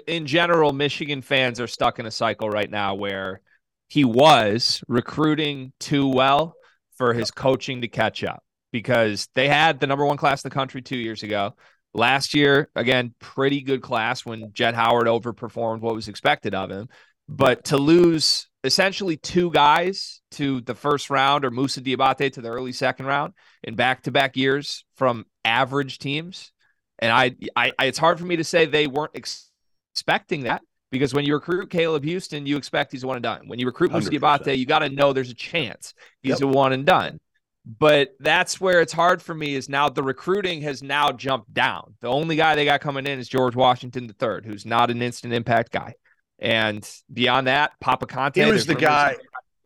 in 0.06 0.26
general, 0.26 0.72
Michigan 0.72 1.22
fans 1.22 1.60
are 1.60 1.66
stuck 1.66 1.98
in 1.98 2.06
a 2.06 2.10
cycle 2.10 2.50
right 2.50 2.70
now 2.70 2.94
where 2.94 3.40
he 3.88 4.04
was 4.04 4.82
recruiting 4.88 5.72
too 5.78 6.08
well 6.08 6.54
for 6.96 7.14
his 7.14 7.30
coaching 7.30 7.82
to 7.82 7.88
catch 7.88 8.24
up 8.24 8.42
because 8.72 9.28
they 9.34 9.48
had 9.48 9.78
the 9.78 9.86
number 9.86 10.04
one 10.04 10.16
class 10.16 10.42
in 10.42 10.48
the 10.48 10.54
country 10.54 10.82
two 10.82 10.96
years 10.96 11.22
ago. 11.22 11.54
Last 11.94 12.34
year, 12.34 12.68
again, 12.74 13.14
pretty 13.20 13.60
good 13.60 13.82
class 13.82 14.26
when 14.26 14.52
Jett 14.52 14.74
Howard 14.74 15.06
overperformed 15.06 15.80
what 15.80 15.94
was 15.94 16.08
expected 16.08 16.54
of 16.54 16.70
him. 16.70 16.88
But 17.28 17.64
to 17.66 17.78
lose 17.78 18.48
essentially 18.64 19.16
two 19.16 19.50
guys 19.50 20.20
to 20.32 20.60
the 20.62 20.74
first 20.74 21.08
round 21.08 21.44
or 21.44 21.50
Moussa 21.50 21.80
Diabaté 21.80 22.32
to 22.32 22.40
the 22.40 22.48
early 22.48 22.72
second 22.72 23.06
round 23.06 23.32
in 23.62 23.76
back 23.76 24.02
to 24.02 24.10
back 24.10 24.36
years 24.36 24.84
from 24.96 25.24
average 25.44 25.98
teams 25.98 26.52
and 26.98 27.12
I, 27.12 27.36
I, 27.56 27.72
I 27.78 27.86
it's 27.86 27.98
hard 27.98 28.18
for 28.18 28.24
me 28.24 28.36
to 28.36 28.44
say 28.44 28.66
they 28.66 28.86
weren't 28.86 29.12
ex- 29.14 29.50
expecting 29.94 30.44
that 30.44 30.62
because 30.90 31.12
when 31.12 31.24
you 31.24 31.34
recruit 31.34 31.70
Caleb 31.70 32.04
Houstan, 32.04 32.46
you 32.46 32.56
expect 32.56 32.92
he's 32.92 33.02
a 33.02 33.06
one 33.06 33.16
and 33.16 33.22
done. 33.22 33.48
When 33.48 33.58
you 33.58 33.66
recruit 33.66 33.92
Moussa 33.92 34.10
Diabaté, 34.10 34.56
you 34.56 34.66
got 34.66 34.80
to 34.80 34.88
know 34.88 35.12
there's 35.12 35.30
a 35.30 35.34
chance 35.34 35.94
he's 36.22 36.40
yep. 36.40 36.42
a 36.42 36.46
one 36.46 36.72
and 36.72 36.86
done. 36.86 37.18
But 37.66 38.14
that's 38.20 38.60
where 38.60 38.82
it's 38.82 38.92
hard 38.92 39.22
for 39.22 39.34
me 39.34 39.54
is 39.54 39.70
now 39.70 39.88
the 39.88 40.02
recruiting 40.02 40.60
has 40.62 40.82
now 40.82 41.12
jumped 41.12 41.52
down. 41.54 41.94
The 42.00 42.08
only 42.08 42.36
guy 42.36 42.54
they 42.54 42.66
got 42.66 42.82
coming 42.82 43.06
in 43.06 43.18
is 43.18 43.26
George 43.26 43.56
Washington 43.56 44.04
III, 44.04 44.40
who's 44.44 44.66
not 44.66 44.90
an 44.90 45.00
instant 45.00 45.32
impact 45.32 45.72
guy. 45.72 45.94
And 46.38 46.88
beyond 47.10 47.46
that, 47.46 47.72
Papa 47.80 48.06
Kante. 48.06 48.44
He 48.44 48.50
was 48.50 48.66
the 48.66 48.74
guy. 48.74 49.16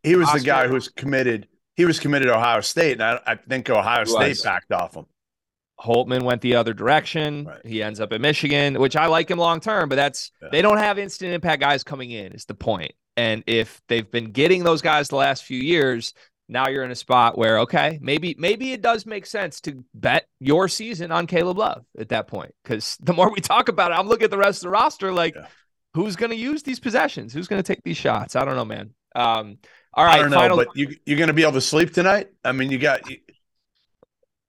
He 0.05 0.15
was 0.15 0.29
Oscar. 0.29 0.39
the 0.39 0.45
guy 0.45 0.69
who 0.69 0.75
was 0.75 0.89
committed. 0.89 1.49
He 1.75 1.85
was 1.85 1.99
committed 1.99 2.29
to 2.29 2.37
Ohio 2.37 2.61
State, 2.61 2.93
and 3.01 3.03
I, 3.03 3.21
I 3.27 3.35
think 3.35 3.69
Ohio 3.69 4.05
State 4.05 4.41
backed 4.45 4.73
off 4.73 4.95
him. 4.95 5.07
Holtman 5.81 6.23
went 6.23 6.41
the 6.41 6.57
other 6.57 6.75
direction. 6.75 7.47
Right. 7.47 7.67
He 7.67 7.83
ends 7.83 8.01
up 8.01 8.13
at 8.13 8.21
Michigan, 8.21 8.79
which 8.81 8.97
I 8.97 9.07
like 9.07 9.31
him 9.31 9.39
long 9.39 9.61
term, 9.61 9.89
but 9.89 9.97
that's 9.97 10.33
yeah. 10.43 10.49
they 10.51 10.63
don't 10.63 10.79
have 10.79 10.99
instant 10.99 11.33
impact 11.33 11.61
guys 11.61 11.85
coming 11.85 12.11
in, 12.11 12.33
is 12.33 12.45
the 12.45 12.55
point. 12.55 12.93
And 13.17 13.43
if 13.47 13.81
they've 13.89 14.09
been 14.09 14.31
getting 14.31 14.63
those 14.63 14.83
guys 14.83 15.09
the 15.09 15.17
last 15.17 15.45
few 15.45 15.61
years, 15.61 16.15
now 16.49 16.69
you're 16.69 16.85
in 16.85 16.91
a 16.91 16.97
spot 16.97 17.37
where 17.37 17.61
okay, 17.61 17.99
maybe 18.01 18.35
maybe 18.39 18.73
it 18.73 18.81
does 18.83 19.05
make 19.07 19.27
sense 19.27 19.61
to 19.63 19.85
bet 19.95 20.27
your 20.41 20.69
season 20.69 21.13
on 21.13 21.27
Caleb 21.27 21.59
Love 21.59 21.85
at 21.99 22.09
that 22.09 22.27
point. 22.27 22.55
Because 22.63 22.97
the 23.01 23.13
more 23.13 23.31
we 23.31 23.41
talk 23.41 23.69
about 23.69 23.93
it, 23.93 23.95
I'm 23.95 24.09
looking 24.09 24.25
at 24.25 24.31
the 24.31 24.39
rest 24.39 24.59
of 24.59 24.69
the 24.69 24.71
roster 24.71 25.13
like 25.13 25.35
yeah. 25.35 25.47
who's 25.95 26.17
going 26.17 26.31
to 26.31 26.37
use 26.37 26.63
these 26.63 26.81
possessions? 26.81 27.33
Who's 27.33 27.49
going 27.49 27.63
to 27.63 27.67
take 27.67 27.83
these 27.85 27.97
shots? 27.97 28.37
I 28.37 28.45
don't 28.45 28.57
know, 28.57 28.65
man. 28.65 28.91
Um, 29.15 29.59
all 29.95 30.05
right, 30.05 30.19
I 30.19 30.23
don't 30.23 30.31
know, 30.31 30.37
final... 30.37 30.57
but 30.57 30.69
you 30.75 30.97
you're 31.05 31.19
going 31.19 31.29
to 31.29 31.35
be 31.35 31.43
able 31.43 31.53
to 31.53 31.61
sleep 31.61 31.93
tonight. 31.93 32.29
I 32.45 32.53
mean, 32.53 32.71
you 32.71 32.79
got. 32.79 33.03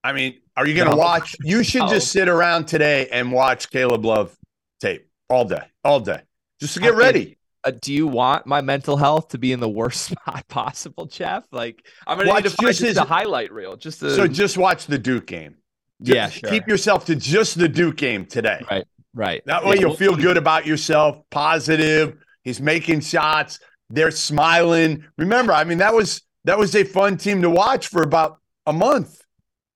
I 0.02 0.14
mean, 0.14 0.40
are 0.56 0.66
you 0.66 0.76
going 0.76 0.90
to 0.90 0.96
no. 0.96 1.02
watch? 1.02 1.36
You 1.42 1.64
should 1.64 1.82
no. 1.82 1.90
just 1.90 2.12
sit 2.12 2.30
around 2.30 2.68
today 2.68 3.10
and 3.12 3.32
watch 3.32 3.70
Caleb 3.70 4.06
Love 4.06 4.36
tape 4.80 5.10
all 5.30 5.46
day, 5.46 5.64
all 5.84 6.00
day, 6.00 6.22
just 6.62 6.76
to 6.76 6.80
get 6.80 6.94
I 6.94 6.98
ready. 6.98 7.39
Uh, 7.64 7.72
do 7.82 7.94
you 7.94 8.08
want 8.08 8.46
my 8.46 8.62
mental 8.62 8.96
health 8.96 9.30
to 9.30 9.38
be 9.38 9.52
in 9.52 9.60
the 9.60 9.70
worst 9.70 10.04
spot 10.12 10.48
possible, 10.48 11.06
Jeff? 11.06 11.46
Like 11.52 11.86
I'm 12.08 12.18
going 12.18 12.30
to 12.30 12.34
need 12.36 12.44
to 12.44 12.50
find 12.52 12.68
just, 12.70 12.82
his, 12.82 12.98
a 12.98 13.04
highlight 13.04 13.52
reel. 13.52 13.76
Just 13.76 14.00
to... 14.00 14.16
so 14.16 14.28
just 14.28 14.58
watch 14.58 14.86
the 14.86 14.98
Duke 14.98 15.28
game. 15.28 15.56
Just 16.02 16.16
yeah, 16.16 16.30
sure. 16.30 16.50
keep 16.50 16.68
yourself 16.68 17.06
to 17.06 17.16
just 17.16 17.60
the 17.60 17.68
Duke 17.68 17.98
game 17.98 18.26
today. 18.26 18.62
Right, 18.72 18.86
right. 19.14 19.42
That 19.46 19.66
way 19.66 19.76
yeah. 19.76 19.82
you'll 19.82 19.96
feel 19.96 20.16
good 20.16 20.38
about 20.38 20.66
yourself. 20.66 21.18
Positive. 21.30 22.18
He's 22.44 22.62
making 22.62 23.02
shots. 23.02 23.60
They're 23.90 24.12
smiling. 24.12 25.06
Remember, 25.18 25.52
I 25.52 25.66
mean 25.66 25.80
that 25.80 25.94
was 25.94 26.22
that 26.46 26.58
was 26.58 26.76
a 26.76 26.86
fun 26.86 27.18
team 27.18 27.42
to 27.42 27.50
watch 27.50 27.88
for 27.88 28.04
about 28.04 28.38
a 28.66 28.72
month. 28.72 29.22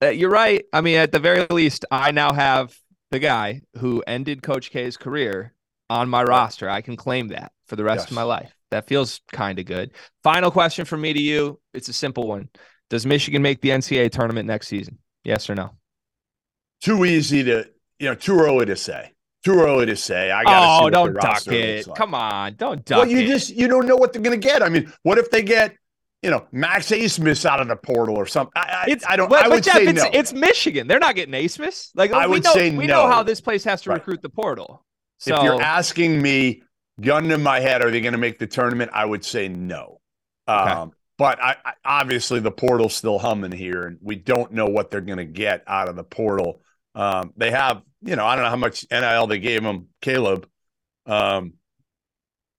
Uh, 0.01 0.09
you're 0.09 0.29
right. 0.29 0.65
I 0.71 0.81
mean, 0.81 0.97
at 0.97 1.11
the 1.11 1.19
very 1.19 1.45
least, 1.49 1.85
I 1.91 2.11
now 2.11 2.33
have 2.33 2.73
the 3.11 3.19
guy 3.19 3.61
who 3.77 4.03
ended 4.07 4.41
Coach 4.41 4.71
K's 4.71 4.97
career 4.97 5.52
on 5.89 6.09
my 6.09 6.23
roster. 6.23 6.69
I 6.69 6.81
can 6.81 6.95
claim 6.95 7.29
that 7.29 7.51
for 7.67 7.75
the 7.75 7.83
rest 7.83 8.03
yes. 8.03 8.11
of 8.11 8.15
my 8.15 8.23
life. 8.23 8.55
That 8.71 8.87
feels 8.87 9.21
kind 9.31 9.59
of 9.59 9.65
good. 9.65 9.91
Final 10.23 10.51
question 10.51 10.85
from 10.85 11.01
me 11.01 11.13
to 11.13 11.21
you. 11.21 11.59
It's 11.73 11.89
a 11.89 11.93
simple 11.93 12.27
one. 12.27 12.49
Does 12.89 13.05
Michigan 13.05 13.41
make 13.41 13.61
the 13.61 13.69
NCAA 13.69 14.11
tournament 14.11 14.47
next 14.47 14.67
season? 14.67 14.97
Yes 15.23 15.49
or 15.49 15.55
no? 15.55 15.71
Too 16.81 17.05
easy 17.05 17.43
to, 17.43 17.69
you 17.99 18.09
know, 18.09 18.15
too 18.15 18.39
early 18.39 18.65
to 18.65 18.75
say. 18.75 19.11
Too 19.45 19.59
early 19.59 19.85
to 19.87 19.95
say. 19.95 20.31
I 20.31 20.43
got. 20.43 20.83
Oh, 20.83 20.89
don't 20.89 21.13
duck 21.13 21.45
it. 21.47 21.85
Like. 21.85 21.97
Come 21.97 22.13
on, 22.15 22.55
don't 22.55 22.83
duck. 22.85 22.99
Well, 22.99 23.07
you 23.07 23.19
it. 23.19 23.27
just 23.27 23.49
you 23.49 23.67
don't 23.67 23.87
know 23.87 23.95
what 23.95 24.13
they're 24.13 24.21
going 24.21 24.39
to 24.39 24.47
get. 24.47 24.63
I 24.63 24.69
mean, 24.69 24.91
what 25.03 25.17
if 25.17 25.29
they 25.31 25.43
get 25.43 25.75
you 26.23 26.29
know, 26.29 26.47
Max 26.53 26.87
Abmas 26.87 27.45
out 27.45 27.59
of 27.59 27.67
the 27.67 27.75
portal 27.75 28.15
or 28.15 28.25
something. 28.25 28.53
I, 28.55 28.95
I, 29.07 29.13
I 29.13 29.15
don't. 29.17 29.29
But, 29.29 29.43
I 29.43 29.49
would 29.49 29.63
Jeff, 29.63 29.75
say 29.75 29.87
it's, 29.87 30.01
no. 30.01 30.09
It's 30.13 30.33
Michigan. 30.33 30.87
They're 30.87 30.97
not 30.99 31.15
getting 31.15 31.33
Abmas. 31.33 31.91
Like 31.95 32.13
I 32.13 32.25
we 32.25 32.35
would 32.35 32.45
know, 32.45 32.53
say 32.53 32.71
we 32.75 32.87
no. 32.87 33.03
know 33.03 33.11
how 33.11 33.23
this 33.23 33.41
place 33.41 33.65
has 33.65 33.81
to 33.83 33.89
right. 33.89 33.95
recruit 33.95 34.21
the 34.21 34.29
portal. 34.29 34.85
So 35.23 35.37
if 35.37 35.43
you're 35.43 35.61
asking 35.61 36.21
me, 36.21 36.63
gun 36.99 37.31
in 37.31 37.41
my 37.41 37.59
head, 37.59 37.81
are 37.81 37.89
they 37.89 38.01
going 38.01 38.13
to 38.13 38.19
make 38.19 38.39
the 38.39 38.47
tournament? 38.47 38.91
I 38.93 39.05
would 39.05 39.23
say 39.23 39.47
no. 39.47 40.01
Okay. 40.47 40.71
Um, 40.71 40.91
but 41.17 41.41
I, 41.41 41.55
I, 41.63 41.73
obviously 41.85 42.39
the 42.39 42.51
portal's 42.51 42.95
still 42.95 43.19
humming 43.19 43.51
here, 43.51 43.85
and 43.85 43.97
we 44.01 44.15
don't 44.15 44.51
know 44.51 44.67
what 44.67 44.91
they're 44.91 45.01
going 45.01 45.19
to 45.19 45.25
get 45.25 45.63
out 45.65 45.87
of 45.87 45.95
the 45.95 46.03
portal. 46.03 46.61
Um, 46.95 47.31
they 47.37 47.51
have, 47.51 47.83
you 48.01 48.15
know, 48.15 48.25
I 48.25 48.35
don't 48.35 48.43
know 48.43 48.49
how 48.49 48.55
much 48.57 48.85
NIL 48.91 49.27
they 49.27 49.39
gave 49.39 49.63
him, 49.63 49.87
Caleb. 50.01 50.47
Um, 51.05 51.53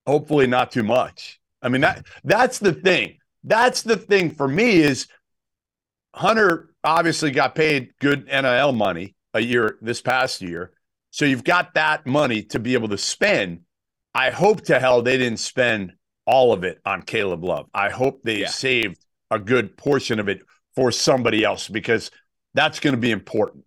hopefully 0.06 0.46
not 0.46 0.70
too 0.70 0.82
much. 0.82 1.40
I 1.60 1.68
mean 1.68 1.80
that 1.80 2.06
that's 2.24 2.58
the 2.58 2.72
thing. 2.72 3.18
That's 3.42 3.82
the 3.82 3.96
thing 3.96 4.30
for 4.30 4.46
me 4.46 4.76
is 4.76 5.06
Hunter 6.14 6.70
obviously 6.82 7.30
got 7.30 7.54
paid 7.54 7.92
good 8.00 8.26
NIL 8.26 8.72
money 8.72 9.14
a 9.32 9.40
year 9.40 9.78
this 9.80 10.00
past 10.00 10.42
year. 10.42 10.72
So 11.14 11.26
you've 11.26 11.44
got 11.44 11.74
that 11.74 12.08
money 12.08 12.42
to 12.42 12.58
be 12.58 12.74
able 12.74 12.88
to 12.88 12.98
spend. 12.98 13.60
I 14.16 14.30
hope 14.30 14.62
to 14.62 14.80
hell 14.80 15.00
they 15.00 15.16
didn't 15.16 15.38
spend 15.38 15.92
all 16.26 16.52
of 16.52 16.64
it 16.64 16.80
on 16.84 17.02
Caleb 17.02 17.44
Love. 17.44 17.66
I 17.72 17.88
hope 17.88 18.24
they 18.24 18.40
yeah. 18.40 18.48
saved 18.48 18.98
a 19.30 19.38
good 19.38 19.76
portion 19.76 20.18
of 20.18 20.28
it 20.28 20.42
for 20.74 20.90
somebody 20.90 21.44
else 21.44 21.68
because 21.68 22.10
that's 22.54 22.80
going 22.80 22.96
to 22.96 23.00
be 23.00 23.12
important. 23.12 23.64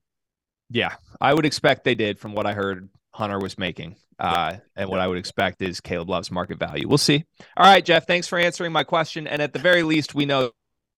Yeah, 0.69 0.95
I 1.21 1.33
would 1.33 1.45
expect 1.45 1.86
they 1.86 1.95
did 1.95 2.19
from 2.19 2.36
what 2.36 2.45
I 2.45 2.51
heard 2.51 2.89
Hunter 3.12 3.39
was 3.39 3.57
making. 3.57 3.95
Uh, 4.19 4.57
and 4.75 4.89
what 4.89 4.99
I 4.99 5.07
would 5.07 5.17
expect 5.17 5.62
is 5.62 5.79
Caleb 5.79 6.10
Love's 6.10 6.29
market 6.29 6.60
value. 6.60 6.86
We'll 6.86 6.97
see. 6.97 7.23
All 7.55 7.65
right, 7.65 7.86
Jeff, 7.86 8.05
thanks 8.05 8.27
for 8.27 8.38
answering 8.38 8.73
my 8.73 8.83
question. 8.83 9.25
And 9.25 9.41
at 9.41 9.53
the 9.53 9.60
very 9.60 9.83
least, 9.83 10.13
we 10.13 10.25
know 10.25 10.51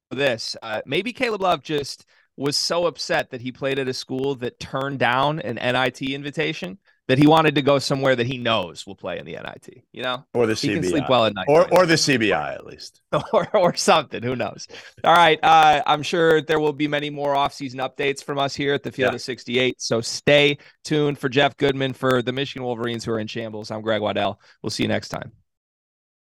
this. 0.09 0.55
Uh, 0.63 0.81
maybe 0.87 1.13
Caleb 1.13 1.41
Love 1.41 1.61
just 1.61 2.05
was 2.39 2.55
so 2.55 2.85
upset 2.85 3.31
that 3.31 3.41
he 3.41 3.51
played 3.51 3.79
at 3.79 3.87
a 3.89 3.93
school 3.93 4.33
that 4.35 4.59
turned 4.59 4.97
down 4.97 5.39
an 5.41 5.55
NIT 5.55 6.01
invitation 6.01 6.77
that 7.09 7.17
he 7.17 7.27
wanted 7.27 7.55
to 7.55 7.61
go 7.61 7.79
somewhere 7.79 8.15
that 8.15 8.27
he 8.27 8.37
knows 8.37 8.87
will 8.87 8.95
play 8.95 9.19
in 9.19 9.25
the 9.25 9.33
NIT, 9.33 9.83
you 9.91 10.01
know, 10.03 10.25
or 10.33 10.45
the 10.45 10.53
he 10.53 10.69
CBI, 10.69 10.73
can 10.75 10.83
sleep 10.83 11.09
well 11.09 11.25
at 11.25 11.33
night, 11.33 11.47
or 11.49 11.67
or 11.73 11.85
the 11.85 11.95
CBI 11.95 12.53
at 12.53 12.65
least, 12.65 13.01
or 13.33 13.55
or 13.57 13.75
something. 13.75 14.23
Who 14.23 14.37
knows? 14.37 14.67
All 15.03 15.13
right, 15.13 15.37
uh, 15.43 15.81
I'm 15.85 16.01
sure 16.01 16.41
there 16.41 16.61
will 16.61 16.71
be 16.71 16.87
many 16.87 17.09
more 17.09 17.35
offseason 17.35 17.75
updates 17.75 18.23
from 18.23 18.39
us 18.39 18.55
here 18.55 18.73
at 18.73 18.83
the 18.83 18.91
Field 18.91 19.11
yeah. 19.11 19.15
of 19.15 19.21
68. 19.21 19.81
So 19.81 19.99
stay 19.99 20.59
tuned 20.85 21.19
for 21.19 21.27
Jeff 21.27 21.57
Goodman 21.57 21.91
for 21.91 22.21
the 22.21 22.31
Michigan 22.31 22.63
Wolverines 22.63 23.03
who 23.03 23.11
are 23.11 23.19
in 23.19 23.27
shambles. 23.27 23.69
I'm 23.69 23.81
Greg 23.81 24.01
Waddell. 24.01 24.39
We'll 24.63 24.69
see 24.69 24.83
you 24.83 24.89
next 24.89 25.09
time. 25.09 25.33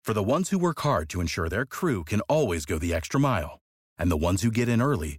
For 0.04 0.14
the 0.14 0.22
ones 0.22 0.48
who 0.48 0.58
work 0.58 0.80
hard 0.80 1.10
to 1.10 1.20
ensure 1.20 1.50
their 1.50 1.66
crew 1.66 2.04
can 2.04 2.22
always 2.22 2.64
go 2.64 2.78
the 2.78 2.94
extra 2.94 3.20
mile, 3.20 3.60
and 3.98 4.10
the 4.10 4.16
ones 4.16 4.40
who 4.40 4.50
get 4.50 4.68
in 4.68 4.80
early 4.80 5.18